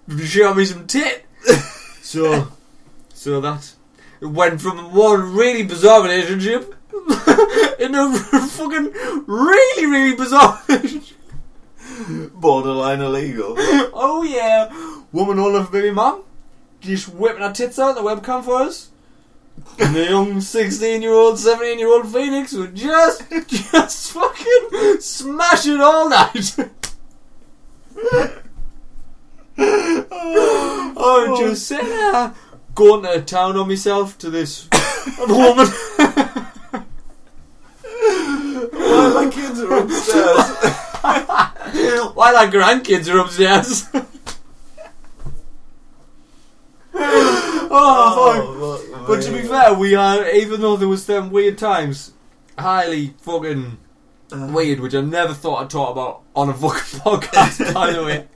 [0.06, 1.24] if you show me some tit."
[2.00, 2.46] so,
[3.12, 3.74] so that
[4.20, 6.76] it went from one really bizarre relationship
[7.80, 8.92] in a fucking
[9.26, 11.16] really really bizarre relationship.
[12.34, 13.56] Borderline illegal.
[13.58, 14.70] Oh yeah,
[15.10, 16.22] woman all of baby mum,
[16.80, 18.91] just whipping her tits out on the webcam for us.
[19.78, 26.56] And the young sixteen-year-old, seventeen-year-old Phoenix would just, just fucking smash it all night.
[29.58, 32.34] oh, just sitting there,
[32.74, 34.68] going to town on myself to this
[35.28, 35.66] woman.
[38.70, 40.48] While my kids are upstairs.
[42.14, 43.86] While our grandkids are upstairs.
[47.74, 48.90] oh, fuck.
[48.90, 52.12] fuck But to be fair, we are, even though there was them weird times,
[52.58, 53.78] highly fucking
[54.32, 58.02] Uh, weird, which I never thought I'd talk about on a fucking podcast, by the
[58.04, 58.26] way.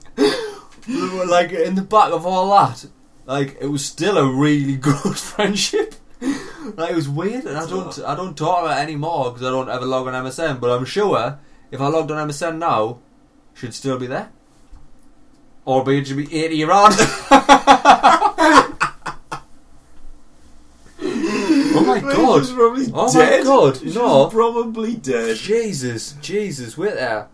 [0.88, 2.86] We were like, in the back of all that,
[3.26, 5.94] like it was still a really good friendship.
[6.76, 7.98] like it was weird, and I don't.
[8.00, 10.60] I don't talk about it anymore because I don't ever log on MSN.
[10.60, 11.38] But I'm sure
[11.70, 13.00] if I logged on MSN now,
[13.54, 14.30] she'd still be there,
[15.64, 16.92] or be she'd be eighty year old.
[20.98, 22.44] oh my god!
[22.44, 23.44] She's probably Oh my dead.
[23.44, 24.28] God, She's no.
[24.28, 25.36] probably dead.
[25.36, 27.28] Jesus, Jesus, wait there.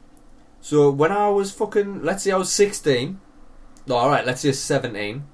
[0.60, 3.20] So when I was fucking, let's say I was sixteen.
[3.86, 5.24] No, all right, let's say seventeen.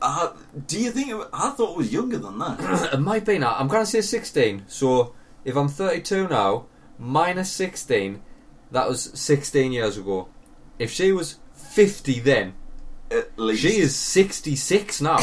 [0.00, 0.32] Uh,
[0.66, 1.08] do you think?
[1.10, 2.90] It, I thought it was younger than that.
[2.94, 3.54] it might be now.
[3.58, 4.64] I'm gonna say sixteen.
[4.68, 5.14] So
[5.44, 6.66] if I'm thirty-two now,
[6.98, 8.22] minus sixteen,
[8.70, 10.28] that was sixteen years ago.
[10.78, 12.54] If she was fifty then,
[13.10, 15.18] At least she is sixty-six now.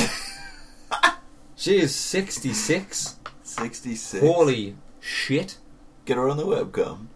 [1.56, 3.16] she is sixty-six.
[3.50, 4.26] Sixty-six.
[4.26, 5.58] Holy shit!
[6.06, 7.08] Get her on the webcam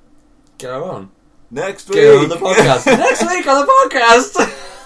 [0.58, 1.12] Get her on.
[1.52, 1.96] next week.
[1.98, 2.86] Get her on the podcast.
[2.98, 4.34] Next week on the podcast.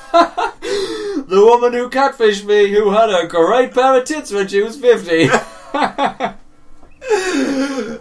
[1.28, 4.78] the woman who catfished me, who had a great pair of tits when she was
[4.80, 5.30] 50.
[5.30, 6.38] oh,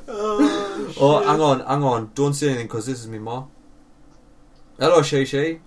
[1.01, 2.11] oh, hang on, hang on.
[2.14, 3.51] Don't say anything because this is me mom.
[4.78, 5.61] Hello, Shay Shay.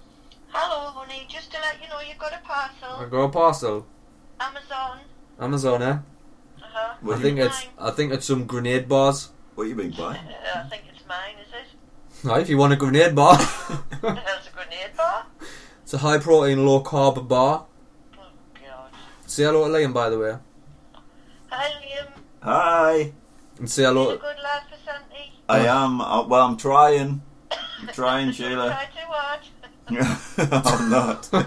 [0.50, 1.26] Hello, honey.
[1.28, 3.06] Just to let you know, you've got a parcel.
[3.06, 3.86] I got a parcel.
[4.40, 5.00] Amazon.
[5.40, 5.98] Amazon, eh?
[7.02, 9.30] What I do think you, it's I think it's some grenade bars.
[9.56, 10.22] what you been Uh, buying?
[10.56, 12.28] I think it's mine, is it?
[12.28, 13.38] Right, if you want a grenade bar.
[14.02, 15.26] There's a grenade bar.
[15.84, 17.66] it's a high protein, low carb bar.
[18.18, 18.22] Oh,
[18.54, 18.92] God.
[19.26, 20.38] Say hello to Liam, by the way.
[21.50, 22.08] Hi, Liam.
[22.44, 23.14] Hi,
[23.58, 24.18] And say You a hello.
[24.18, 25.34] good lad for Santi?
[25.48, 26.00] I am.
[26.02, 27.22] Uh, well, I'm trying.
[27.82, 28.68] I'm trying, Don't Sheila.
[28.70, 29.40] Try too hard.
[30.38, 31.30] I'm not.
[31.32, 31.38] Do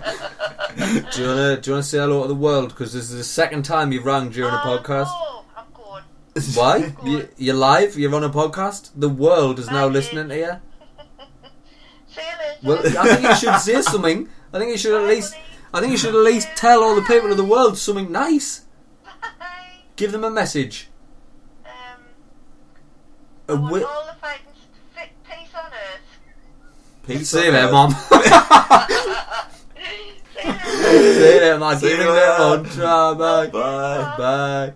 [1.23, 2.71] you wanna do you wanna say hello to the world?
[2.71, 5.07] Because this is the second time you've rang during a Oh, podcast.
[5.07, 6.57] No, I'm good.
[6.57, 6.81] Why?
[6.89, 7.07] Good.
[7.09, 7.99] You, you're live.
[7.99, 8.91] You're on a podcast.
[8.97, 10.53] The world is now listening to you.
[12.09, 12.79] See you Well.
[12.99, 14.29] I think you should say something.
[14.53, 15.35] I think you should at least.
[15.35, 15.45] honey.
[15.75, 18.65] I think you should at least tell all the people of the world something nice.
[19.05, 19.21] Bye.
[19.97, 20.89] Give them a message.
[21.65, 21.71] Um,
[23.49, 24.47] A I want wi- all the fighting
[24.95, 26.01] fit peace on earth.
[27.07, 27.91] Peace See on there, mom.
[27.91, 28.31] See you.
[30.93, 31.79] There.
[31.79, 32.63] See you later.
[32.63, 33.47] that bye.
[33.49, 34.15] Bye.
[34.19, 34.73] Bye.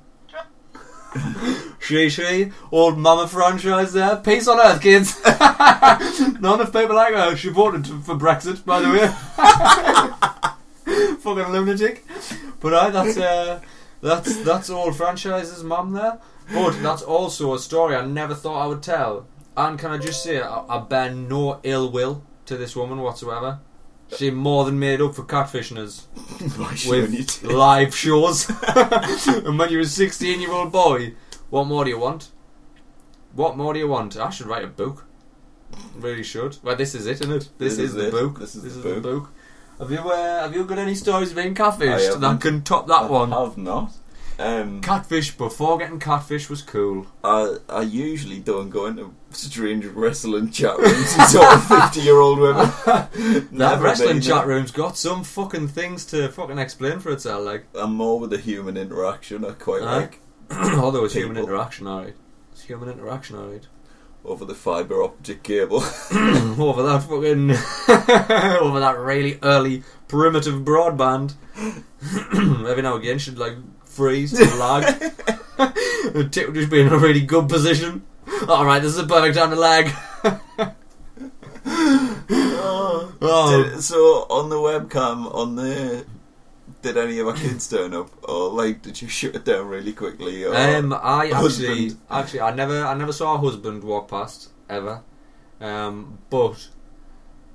[1.80, 4.16] She, she, old mama Phranchize there.
[4.16, 5.22] Peace on earth, kids.
[6.40, 7.36] None of people like her.
[7.36, 9.06] She voted for Brexit, by the way.
[11.20, 12.04] Fucking lunatic.
[12.58, 13.60] But I, that's uh,
[14.00, 16.18] that's that's old Phranchize's mum there.
[16.52, 19.28] But that's also a story I never thought I would tell.
[19.56, 23.60] And can I just say, I, I bear no ill will to this woman whatsoever.
[24.16, 26.06] She more than made up for catfishing us
[26.56, 28.48] Why shouldn't you with live shows.
[28.68, 31.14] and when you're a 16 year old boy,
[31.50, 32.30] what more do you want?
[33.34, 34.16] What more do you want?
[34.16, 35.04] I should write a book.
[35.96, 36.58] Really should.
[36.62, 37.48] Well, this is it, isn't it?
[37.58, 38.10] This, This is, is the it.
[38.12, 38.38] book.
[38.38, 39.02] This is the the book.
[39.02, 39.32] book.
[39.80, 43.02] Have you uh, have you got any stories of being catfished that can top that
[43.02, 43.32] I one?
[43.32, 43.92] I have not.
[44.38, 47.06] Um, Catfish before getting catfish was cool.
[47.24, 52.18] I I usually don't go into strange wrestling chat rooms and talk to fifty year
[52.18, 52.70] old women.
[53.52, 57.64] That wrestling chat room's got some fucking things to fucking explain for itself, like.
[57.74, 59.42] I'm more with the human interaction.
[59.44, 59.96] I quite Aye.
[59.96, 60.20] like
[60.50, 62.14] Although it's human interaction, alright.
[62.52, 63.66] It's human interaction, alright.
[64.24, 65.78] over the fibre optic cable.
[66.58, 67.50] over that fucking
[68.60, 71.34] over that really early primitive broadband.
[72.68, 73.54] Every now and again she'd like
[73.96, 74.84] freeze and lag.
[76.12, 78.04] the tip would just be in a really good position.
[78.42, 79.90] Alright, this is the perfect time to lag.
[81.66, 83.14] oh.
[83.20, 83.62] Oh.
[83.62, 83.96] Did, so
[84.30, 86.04] on the webcam, on the
[86.82, 89.92] did any of our kids turn up, or like did you shut it down really
[89.92, 90.44] quickly?
[90.44, 95.02] Or, Um, I actually, actually, I never, I never saw a husband walk past ever.
[95.60, 96.68] Um, but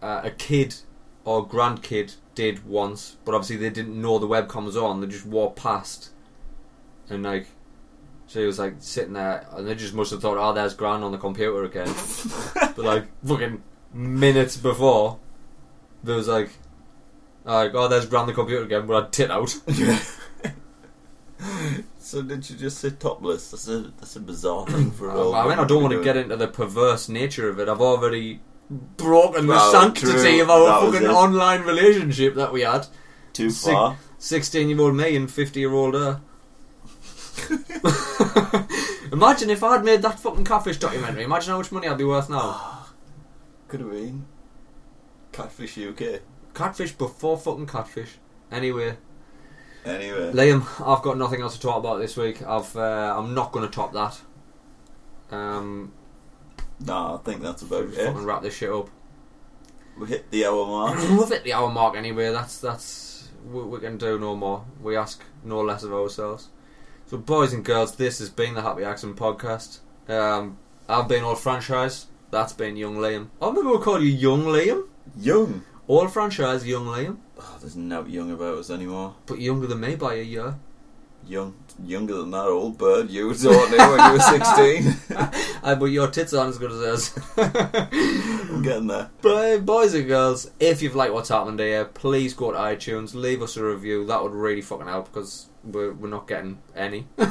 [0.01, 0.75] uh, a kid
[1.23, 5.01] or grandkid did once, but obviously they didn't know the webcam was on.
[5.01, 6.10] They just walked past,
[7.11, 7.47] and like,
[8.27, 11.11] she was like sitting there, and they just must have thought, "Oh, there's Gran on
[11.11, 11.93] the computer again."
[12.55, 13.61] but like, fucking
[13.93, 15.19] minutes before,
[16.03, 16.49] there was like,
[17.43, 19.49] like, "Oh, there's Gran on the computer again," but I'd tit out.
[21.99, 23.51] so did you just sit topless?
[23.51, 25.93] That's a that's a bizarre thing for an uh, old I mean, I don't want
[25.93, 27.67] to get into the perverse nature of it.
[27.67, 28.39] I've already
[28.69, 30.41] broken the sanctity true.
[30.43, 32.87] of our That fucking online relationship that we had.
[33.33, 33.97] too far.
[34.19, 36.21] 16 year old me and 50 year old her.
[39.11, 41.23] Imagine if I'd made that fucking catfish documentary.
[41.23, 42.85] Imagine how much money I'd be worth now.
[43.67, 44.25] Could have been
[45.31, 46.21] Catfish UK.
[46.53, 48.17] Catfish before fucking catfish.
[48.51, 48.97] Anyway,
[49.85, 52.41] Anyway, Liam, I've got nothing else to talk about this week.
[52.43, 54.19] I've uh, I'm not going to top that.
[55.35, 55.93] Um,
[56.79, 57.95] nah, I think that's about it.
[57.95, 58.89] fucking wrap this shit up.
[59.97, 60.99] We hit the hour mark.
[61.09, 62.31] we've hit the hour mark anyway.
[62.31, 64.65] That's that's we, we can do no more.
[64.81, 66.49] We ask no less of ourselves.
[67.11, 69.79] So, boys and girls, this has been the Happy Accident podcast.
[70.07, 70.57] Um,
[70.87, 72.05] I've been old Phranchize.
[72.29, 73.27] That's been young Liam.
[73.41, 74.87] Oh, maybe we'll call you young Liam.
[75.19, 75.65] Young.
[75.89, 79.15] Old Phranchize, young Liam, Oh, there's no young about us anymore.
[79.25, 80.55] but younger than me by a year.
[81.27, 81.53] Young,
[81.83, 84.95] younger than that old bird you on when you were sixteen.
[85.63, 87.19] Aye, but your tits aren't as good as ours.
[87.37, 89.09] I'm getting there.
[89.21, 93.13] But uh, boys and girls, if you've liked what's happened here, please go to iTunes,
[93.13, 94.05] leave us a review.
[94.05, 97.29] That would really fucking help because we're, we're not getting any at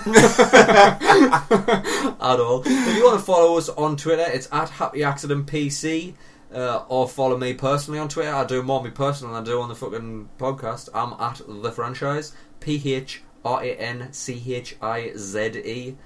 [2.20, 2.62] all.
[2.64, 6.14] If you want to follow us on Twitter, it's at Happy Accident PC.
[6.52, 8.34] Uh, or follow me personally on Twitter.
[8.34, 10.88] I do more me personal than I do on the fucking podcast.
[10.92, 12.32] I'm at the Phranchize.
[12.58, 15.96] P H R A N C H I Z E.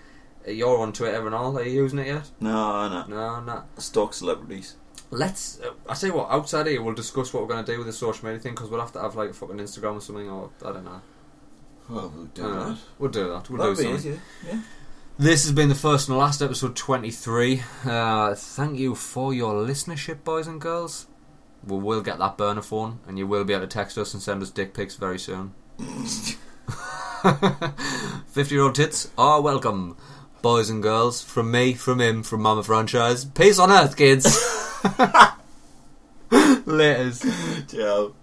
[0.46, 1.58] You're on Twitter and all.
[1.58, 2.30] Are you using it yet?
[2.40, 3.06] No, no.
[3.06, 3.64] No, no.
[3.78, 4.76] Stock celebrities.
[5.10, 5.60] Let's.
[5.60, 7.92] Uh, I say what outside here we'll discuss what we're going to do with the
[7.94, 10.50] social media thing because we'll have to have like a fucking Instagram or something or
[10.62, 11.00] I don't know.
[11.89, 12.78] Well, we'll do I that.
[12.99, 13.49] We'll do that.
[13.51, 14.12] We'll That'd do be something.
[14.12, 14.20] easier.
[14.47, 14.61] Yeah.
[15.18, 17.62] This has been the first and last episode twenty three.
[17.85, 21.07] Uh, thank you for your listenership, boys and girls.
[21.66, 24.22] We will get that burner phone, and you will be able to text us and
[24.22, 25.55] send us dick pics very soon.
[28.28, 29.97] Fifty year old tits are welcome,
[30.43, 31.22] boys and girls.
[31.22, 33.32] From me, from him, from Mama Phranchize.
[33.35, 34.24] Peace on earth, kids.
[36.30, 37.24] Laters.
[37.70, 38.14] Ciao.